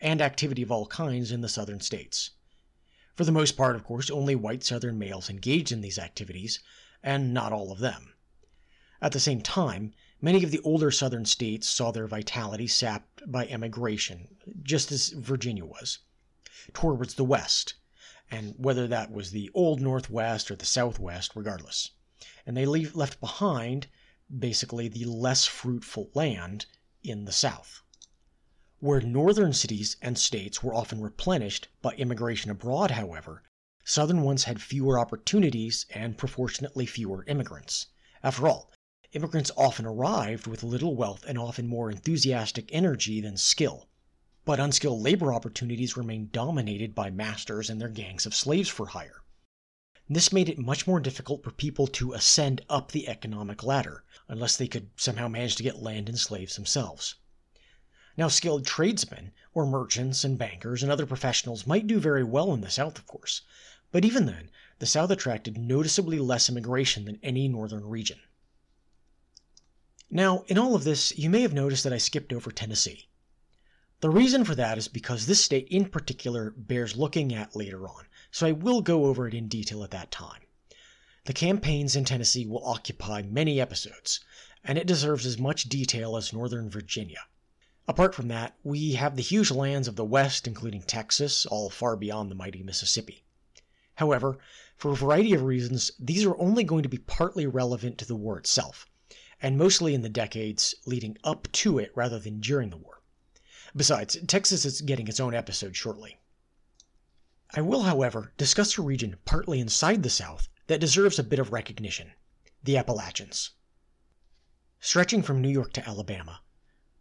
and 0.00 0.22
activity 0.22 0.62
of 0.62 0.70
all 0.70 0.86
kinds 0.86 1.32
in 1.32 1.40
the 1.40 1.48
southern 1.48 1.80
states. 1.80 2.30
For 3.16 3.24
the 3.24 3.32
most 3.32 3.56
part, 3.56 3.74
of 3.74 3.82
course, 3.82 4.08
only 4.08 4.36
white 4.36 4.62
southern 4.62 5.00
males 5.00 5.28
engaged 5.28 5.72
in 5.72 5.80
these 5.80 5.98
activities, 5.98 6.60
and 7.02 7.34
not 7.34 7.52
all 7.52 7.72
of 7.72 7.80
them. 7.80 8.14
At 9.02 9.10
the 9.10 9.18
same 9.18 9.42
time, 9.42 9.94
many 10.20 10.44
of 10.44 10.52
the 10.52 10.60
older 10.60 10.92
southern 10.92 11.24
states 11.24 11.68
saw 11.68 11.90
their 11.90 12.06
vitality 12.06 12.68
sapped 12.68 13.20
by 13.26 13.48
emigration, 13.48 14.36
just 14.62 14.92
as 14.92 15.08
Virginia 15.08 15.64
was, 15.64 15.98
towards 16.72 17.14
the 17.14 17.24
west 17.24 17.74
and 18.30 18.54
whether 18.56 18.86
that 18.88 19.10
was 19.10 19.30
the 19.30 19.50
old 19.54 19.80
Northwest 19.80 20.50
or 20.50 20.56
the 20.56 20.64
Southwest, 20.64 21.32
regardless. 21.34 21.90
And 22.46 22.56
they 22.56 22.66
leave, 22.66 22.96
left 22.96 23.20
behind 23.20 23.88
basically 24.36 24.88
the 24.88 25.04
less 25.04 25.44
fruitful 25.44 26.10
land 26.14 26.66
in 27.02 27.26
the 27.26 27.32
South. 27.32 27.82
Where 28.80 29.00
northern 29.00 29.52
cities 29.52 29.96
and 30.02 30.18
states 30.18 30.62
were 30.62 30.74
often 30.74 31.00
replenished 31.00 31.68
by 31.82 31.92
immigration 31.94 32.50
abroad, 32.50 32.92
however, 32.92 33.42
southern 33.84 34.22
ones 34.22 34.44
had 34.44 34.62
fewer 34.62 34.98
opportunities 34.98 35.86
and 35.90 36.18
proportionately 36.18 36.86
fewer 36.86 37.24
immigrants. 37.26 37.86
After 38.22 38.48
all, 38.48 38.70
immigrants 39.12 39.50
often 39.56 39.86
arrived 39.86 40.46
with 40.46 40.62
little 40.62 40.96
wealth 40.96 41.24
and 41.26 41.38
often 41.38 41.66
more 41.66 41.90
enthusiastic 41.90 42.68
energy 42.72 43.20
than 43.20 43.36
skill, 43.36 43.88
but 44.44 44.60
unskilled 44.60 45.00
labor 45.00 45.32
opportunities 45.32 45.96
remained 45.96 46.32
dominated 46.32 46.94
by 46.94 47.10
masters 47.10 47.70
and 47.70 47.80
their 47.80 47.88
gangs 47.88 48.26
of 48.26 48.34
slaves 48.34 48.68
for 48.68 48.86
hire. 48.86 49.22
This 50.08 50.32
made 50.32 50.50
it 50.50 50.58
much 50.58 50.86
more 50.86 51.00
difficult 51.00 51.42
for 51.42 51.50
people 51.50 51.86
to 51.86 52.12
ascend 52.12 52.60
up 52.68 52.92
the 52.92 53.08
economic 53.08 53.62
ladder, 53.64 54.04
unless 54.28 54.56
they 54.56 54.68
could 54.68 54.90
somehow 54.96 55.28
manage 55.28 55.56
to 55.56 55.62
get 55.62 55.82
land 55.82 56.10
and 56.10 56.18
slaves 56.18 56.56
themselves. 56.56 57.14
Now, 58.16 58.28
skilled 58.28 58.66
tradesmen, 58.66 59.32
or 59.54 59.66
merchants 59.66 60.24
and 60.24 60.36
bankers 60.36 60.82
and 60.82 60.92
other 60.92 61.06
professionals 61.06 61.66
might 61.66 61.86
do 61.86 61.98
very 61.98 62.22
well 62.22 62.52
in 62.52 62.60
the 62.60 62.70
South, 62.70 62.98
of 62.98 63.06
course, 63.06 63.40
but 63.92 64.04
even 64.04 64.26
then, 64.26 64.50
the 64.78 64.86
South 64.86 65.10
attracted 65.10 65.56
noticeably 65.56 66.18
less 66.18 66.50
immigration 66.50 67.06
than 67.06 67.18
any 67.22 67.48
northern 67.48 67.86
region. 67.86 68.20
Now, 70.10 70.44
in 70.48 70.58
all 70.58 70.74
of 70.74 70.84
this, 70.84 71.16
you 71.16 71.30
may 71.30 71.40
have 71.40 71.54
noticed 71.54 71.82
that 71.84 71.94
I 71.94 71.98
skipped 71.98 72.32
over 72.32 72.52
Tennessee. 72.52 73.08
The 74.04 74.10
reason 74.10 74.44
for 74.44 74.54
that 74.56 74.76
is 74.76 74.86
because 74.86 75.24
this 75.24 75.42
state 75.42 75.66
in 75.68 75.86
particular 75.86 76.50
bears 76.50 76.94
looking 76.94 77.34
at 77.34 77.56
later 77.56 77.88
on, 77.88 78.04
so 78.30 78.46
I 78.46 78.52
will 78.52 78.82
go 78.82 79.06
over 79.06 79.26
it 79.26 79.32
in 79.32 79.48
detail 79.48 79.82
at 79.82 79.92
that 79.92 80.10
time. 80.10 80.42
The 81.24 81.32
campaigns 81.32 81.96
in 81.96 82.04
Tennessee 82.04 82.44
will 82.44 82.62
occupy 82.66 83.22
many 83.22 83.58
episodes, 83.58 84.20
and 84.62 84.76
it 84.76 84.86
deserves 84.86 85.24
as 85.24 85.38
much 85.38 85.70
detail 85.70 86.18
as 86.18 86.34
Northern 86.34 86.68
Virginia. 86.68 87.20
Apart 87.88 88.14
from 88.14 88.28
that, 88.28 88.58
we 88.62 88.92
have 88.92 89.16
the 89.16 89.22
huge 89.22 89.50
lands 89.50 89.88
of 89.88 89.96
the 89.96 90.04
West, 90.04 90.46
including 90.46 90.82
Texas, 90.82 91.46
all 91.46 91.70
far 91.70 91.96
beyond 91.96 92.30
the 92.30 92.34
mighty 92.34 92.62
Mississippi. 92.62 93.24
However, 93.94 94.36
for 94.76 94.92
a 94.92 94.96
variety 94.96 95.32
of 95.32 95.44
reasons, 95.44 95.92
these 95.98 96.26
are 96.26 96.36
only 96.36 96.62
going 96.62 96.82
to 96.82 96.90
be 96.90 96.98
partly 96.98 97.46
relevant 97.46 97.96
to 97.96 98.04
the 98.04 98.16
war 98.16 98.36
itself, 98.36 98.84
and 99.40 99.56
mostly 99.56 99.94
in 99.94 100.02
the 100.02 100.10
decades 100.10 100.74
leading 100.84 101.16
up 101.24 101.50
to 101.52 101.78
it 101.78 101.90
rather 101.94 102.18
than 102.18 102.40
during 102.40 102.68
the 102.68 102.76
war. 102.76 103.00
Besides, 103.76 104.16
Texas 104.28 104.64
is 104.64 104.82
getting 104.82 105.08
its 105.08 105.18
own 105.18 105.34
episode 105.34 105.74
shortly. 105.74 106.20
I 107.56 107.60
will, 107.60 107.82
however, 107.82 108.32
discuss 108.36 108.78
a 108.78 108.82
region 108.82 109.16
partly 109.24 109.58
inside 109.58 110.04
the 110.04 110.10
South 110.10 110.48
that 110.68 110.78
deserves 110.78 111.18
a 111.18 111.24
bit 111.24 111.40
of 111.40 111.52
recognition 111.52 112.12
the 112.62 112.76
Appalachians. 112.76 113.50
Stretching 114.78 115.24
from 115.24 115.42
New 115.42 115.48
York 115.48 115.72
to 115.72 115.88
Alabama, 115.88 116.42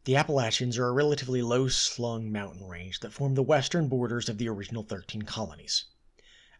the 0.05 0.15
Appalachians 0.15 0.75
are 0.79 0.87
a 0.87 0.91
relatively 0.93 1.43
low 1.43 1.67
slung 1.67 2.31
mountain 2.31 2.65
range 2.65 3.01
that 3.01 3.13
form 3.13 3.35
the 3.35 3.43
western 3.43 3.87
borders 3.87 4.27
of 4.27 4.39
the 4.39 4.49
original 4.49 4.81
13 4.81 5.21
colonies. 5.21 5.85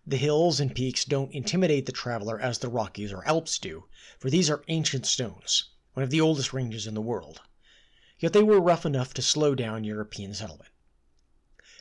The 0.06 0.18
hills 0.18 0.60
and 0.60 0.76
peaks 0.76 1.06
don't 1.06 1.34
intimidate 1.34 1.88
the 1.88 1.92
traveler 1.92 2.40
as 2.40 2.60
the 2.60 2.70
Rockies 2.70 3.12
or 3.12 3.28
Alps 3.28 3.58
do, 3.58 3.86
for 4.20 4.30
these 4.30 4.48
are 4.52 4.64
ancient 4.68 5.08
stones, 5.08 5.72
one 5.94 6.04
of 6.04 6.12
the 6.12 6.22
oldest 6.22 6.54
ranges 6.54 6.86
in 6.86 6.94
the 6.94 7.02
world 7.02 7.42
yet 8.24 8.32
they 8.32 8.42
were 8.42 8.62
rough 8.62 8.86
enough 8.86 9.14
to 9.14 9.22
slow 9.22 9.54
down 9.54 9.84
European 9.84 10.34
settlement. 10.34 10.70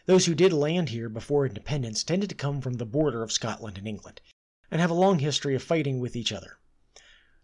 Those 0.06 0.26
who 0.26 0.34
did 0.34 0.52
land 0.52 0.88
here 0.88 1.08
before 1.08 1.46
independence 1.46 2.02
tended 2.02 2.28
to 2.30 2.34
come 2.34 2.60
from 2.60 2.74
the 2.74 2.84
border 2.84 3.22
of 3.22 3.30
Scotland 3.30 3.78
and 3.78 3.86
England, 3.86 4.20
and 4.68 4.80
have 4.80 4.90
a 4.90 4.94
long 4.94 5.20
history 5.20 5.54
of 5.54 5.62
fighting 5.62 6.00
with 6.00 6.16
each 6.16 6.32
other. 6.32 6.58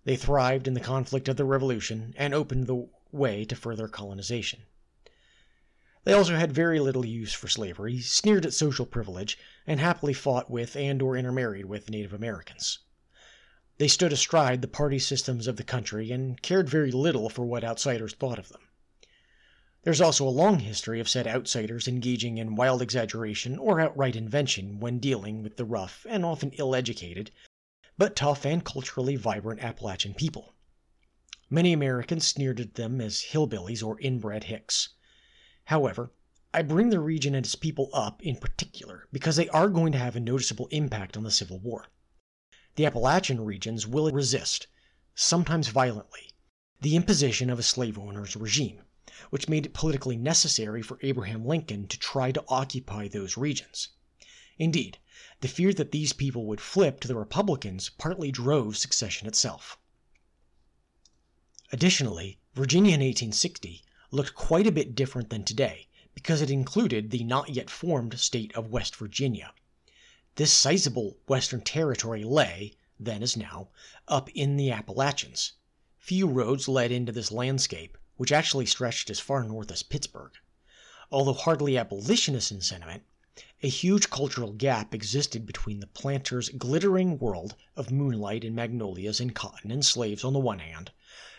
They 0.02 0.16
thrived 0.16 0.66
in 0.66 0.74
the 0.74 0.80
conflict 0.80 1.28
of 1.28 1.36
the 1.36 1.44
Revolution 1.44 2.12
and 2.16 2.34
opened 2.34 2.66
the 2.66 2.88
way 3.12 3.44
to 3.44 3.54
further 3.54 3.86
colonization. 3.86 4.62
They 6.02 6.12
also 6.12 6.34
had 6.34 6.50
very 6.50 6.80
little 6.80 7.06
use 7.06 7.32
for 7.32 7.46
slavery, 7.46 8.00
sneered 8.00 8.46
at 8.46 8.52
social 8.52 8.84
privilege, 8.84 9.38
and 9.64 9.78
happily 9.78 10.12
fought 10.12 10.50
with 10.50 10.74
and 10.74 11.00
or 11.00 11.16
intermarried 11.16 11.66
with 11.66 11.88
Native 11.88 12.12
Americans. 12.12 12.80
They 13.76 13.86
stood 13.86 14.12
astride 14.12 14.60
the 14.60 14.66
party 14.66 14.98
systems 14.98 15.46
of 15.46 15.54
the 15.54 15.62
country 15.62 16.10
and 16.10 16.42
cared 16.42 16.68
very 16.68 16.90
little 16.90 17.28
for 17.28 17.44
what 17.44 17.62
outsiders 17.62 18.12
thought 18.12 18.40
of 18.40 18.48
them. 18.48 18.62
There's 19.82 20.00
also 20.00 20.26
a 20.26 20.30
long 20.30 20.58
history 20.58 20.98
of 20.98 21.08
said 21.08 21.26
outsiders 21.26 21.86
engaging 21.86 22.38
in 22.38 22.56
wild 22.56 22.82
exaggeration 22.82 23.58
or 23.58 23.80
outright 23.80 24.16
invention 24.16 24.80
when 24.80 24.98
dealing 24.98 25.42
with 25.42 25.56
the 25.56 25.64
rough 25.64 26.04
and 26.08 26.24
often 26.24 26.50
ill 26.58 26.74
educated, 26.74 27.30
but 27.96 28.16
tough 28.16 28.44
and 28.44 28.64
culturally 28.64 29.16
vibrant 29.16 29.62
Appalachian 29.62 30.14
people. 30.14 30.54
Many 31.48 31.72
Americans 31.72 32.26
sneered 32.26 32.60
at 32.60 32.74
them 32.74 33.00
as 33.00 33.30
hillbillies 33.30 33.82
or 33.82 34.00
inbred 34.00 34.44
hicks. 34.44 34.90
However, 35.64 36.12
I 36.52 36.62
bring 36.62 36.90
the 36.90 36.98
region 36.98 37.34
and 37.34 37.46
its 37.46 37.54
people 37.54 37.88
up 37.92 38.22
in 38.22 38.36
particular 38.36 39.06
because 39.12 39.36
they 39.36 39.48
are 39.50 39.68
going 39.68 39.92
to 39.92 39.98
have 39.98 40.16
a 40.16 40.20
noticeable 40.20 40.66
impact 40.68 41.16
on 41.16 41.22
the 41.22 41.30
Civil 41.30 41.60
War. 41.60 41.86
The 42.74 42.84
Appalachian 42.84 43.44
regions 43.44 43.86
will 43.86 44.10
resist, 44.10 44.66
sometimes 45.14 45.68
violently, 45.68 46.32
the 46.80 46.96
imposition 46.96 47.48
of 47.48 47.58
a 47.58 47.62
slave 47.62 47.98
owner's 47.98 48.34
regime, 48.34 48.82
which 49.30 49.48
made 49.48 49.66
it 49.66 49.74
politically 49.74 50.16
necessary 50.16 50.80
for 50.80 50.98
Abraham 51.02 51.44
Lincoln 51.44 51.88
to 51.88 51.98
try 51.98 52.30
to 52.30 52.44
occupy 52.48 53.08
those 53.08 53.36
regions. 53.36 53.88
Indeed, 54.58 54.98
the 55.40 55.48
fear 55.48 55.72
that 55.74 55.92
these 55.92 56.12
people 56.12 56.46
would 56.46 56.60
flip 56.60 57.00
to 57.00 57.08
the 57.08 57.16
Republicans 57.16 57.88
partly 57.88 58.30
drove 58.30 58.76
secession 58.76 59.26
itself. 59.26 59.78
Additionally, 61.72 62.38
Virginia 62.54 62.94
in 62.94 63.00
1860 63.00 63.84
looked 64.10 64.34
quite 64.34 64.66
a 64.66 64.72
bit 64.72 64.94
different 64.94 65.30
than 65.30 65.44
today 65.44 65.88
because 66.14 66.40
it 66.40 66.50
included 66.50 67.10
the 67.10 67.22
not 67.22 67.50
yet 67.50 67.68
formed 67.68 68.18
state 68.18 68.52
of 68.54 68.70
West 68.70 68.96
Virginia. 68.96 69.52
This 70.36 70.52
sizable 70.52 71.18
western 71.26 71.60
territory 71.60 72.24
lay, 72.24 72.74
then 72.98 73.22
as 73.22 73.36
now, 73.36 73.68
up 74.06 74.28
in 74.30 74.56
the 74.56 74.70
Appalachians. 74.70 75.52
Few 75.98 76.26
roads 76.26 76.68
led 76.68 76.90
into 76.90 77.12
this 77.12 77.30
landscape, 77.30 77.98
which 78.18 78.30
actually 78.30 78.66
stretched 78.66 79.08
as 79.08 79.18
far 79.18 79.42
north 79.42 79.72
as 79.72 79.82
Pittsburgh. 79.82 80.32
Although 81.10 81.32
hardly 81.32 81.78
abolitionist 81.78 82.52
in 82.52 82.60
sentiment, 82.60 83.04
a 83.62 83.68
huge 83.68 84.10
cultural 84.10 84.52
gap 84.52 84.92
existed 84.92 85.46
between 85.46 85.80
the 85.80 85.86
planters' 85.86 86.48
glittering 86.48 87.18
world 87.18 87.54
of 87.76 87.90
moonlight 87.90 88.44
and 88.44 88.54
magnolias 88.54 89.20
and 89.20 89.34
cotton 89.34 89.70
and 89.70 89.86
slaves 89.86 90.24
on 90.24 90.32
the 90.32 90.38
one 90.38 90.58
hand, 90.58 90.90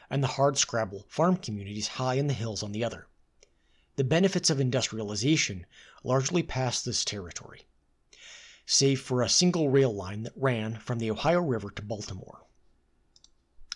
and 0.10 0.24
the 0.24 0.28
hard-scrabble 0.28 1.06
farm 1.08 1.38
communities 1.38 1.88
high 1.88 2.16
in 2.16 2.28
the 2.28 2.34
hills 2.34 2.64
on 2.64 2.72
the 2.72 2.84
other. 2.84 3.08
The 3.98 4.04
benefits 4.04 4.50
of 4.50 4.60
industrialization 4.60 5.66
largely 6.04 6.42
passed 6.42 6.86
this 6.86 7.04
territory, 7.04 7.68
save 8.66 9.02
for 9.02 9.22
a 9.22 9.30
single 9.30 9.70
rail 9.70 9.94
line 9.94 10.24
that 10.24 10.34
ran 10.36 10.78
from 10.78 11.00
the 11.00 11.12
Ohio 11.12 11.42
River 11.42 11.70
to 11.72 11.82
Baltimore. 11.82 12.46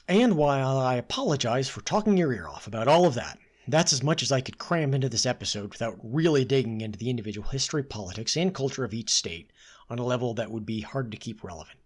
And 0.08 0.36
while 0.36 0.78
I 0.78 0.96
apologize 0.96 1.70
for 1.70 1.82
talking 1.82 2.18
your 2.18 2.34
ear 2.34 2.48
off 2.48 2.68
about 2.68 2.90
all 2.90 3.06
of 3.06 3.14
that, 3.14 3.40
that's 3.68 3.94
as 3.94 4.04
much 4.04 4.22
as 4.22 4.34
I 4.34 4.42
could 4.42 4.58
cram 4.58 4.94
into 4.94 5.08
this 5.08 5.26
episode 5.26 5.72
without 5.72 5.98
really 6.04 6.44
digging 6.44 6.82
into 6.82 7.00
the 7.00 7.10
individual 7.10 7.48
history, 7.48 7.84
politics, 7.84 8.36
and 8.36 8.54
culture 8.54 8.84
of 8.84 8.94
each 8.94 9.10
state 9.10 9.52
on 9.90 10.00
a 10.00 10.04
level 10.04 10.34
that 10.34 10.52
would 10.52 10.66
be 10.66 10.82
hard 10.82 11.10
to 11.12 11.18
keep 11.18 11.42
relevant. 11.42 11.80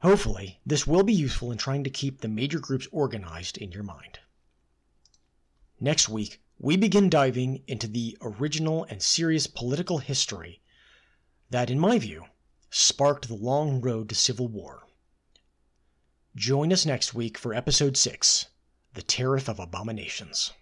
Hopefully, 0.00 0.58
this 0.64 0.86
will 0.86 1.02
be 1.02 1.12
useful 1.12 1.52
in 1.52 1.58
trying 1.58 1.84
to 1.84 1.90
keep 1.90 2.20
the 2.20 2.28
major 2.28 2.58
groups 2.58 2.88
organized 2.90 3.58
in 3.58 3.72
your 3.72 3.82
mind. 3.82 4.18
Next 5.78 6.08
week, 6.08 6.40
we 6.58 6.76
begin 6.78 7.10
diving 7.10 7.62
into 7.66 7.86
the 7.86 8.16
original 8.22 8.84
and 8.84 9.02
serious 9.02 9.46
political 9.46 9.98
history 9.98 10.62
that, 11.50 11.68
in 11.68 11.78
my 11.78 11.98
view, 11.98 12.24
sparked 12.70 13.28
the 13.28 13.34
long 13.34 13.82
road 13.82 14.08
to 14.08 14.14
civil 14.14 14.48
war. 14.48 14.86
Join 16.34 16.72
us 16.72 16.86
next 16.86 17.12
week 17.12 17.36
for 17.36 17.52
episode 17.52 17.94
6 17.94 18.46
The 18.94 19.02
Tariff 19.02 19.50
of 19.50 19.60
Abominations. 19.60 20.54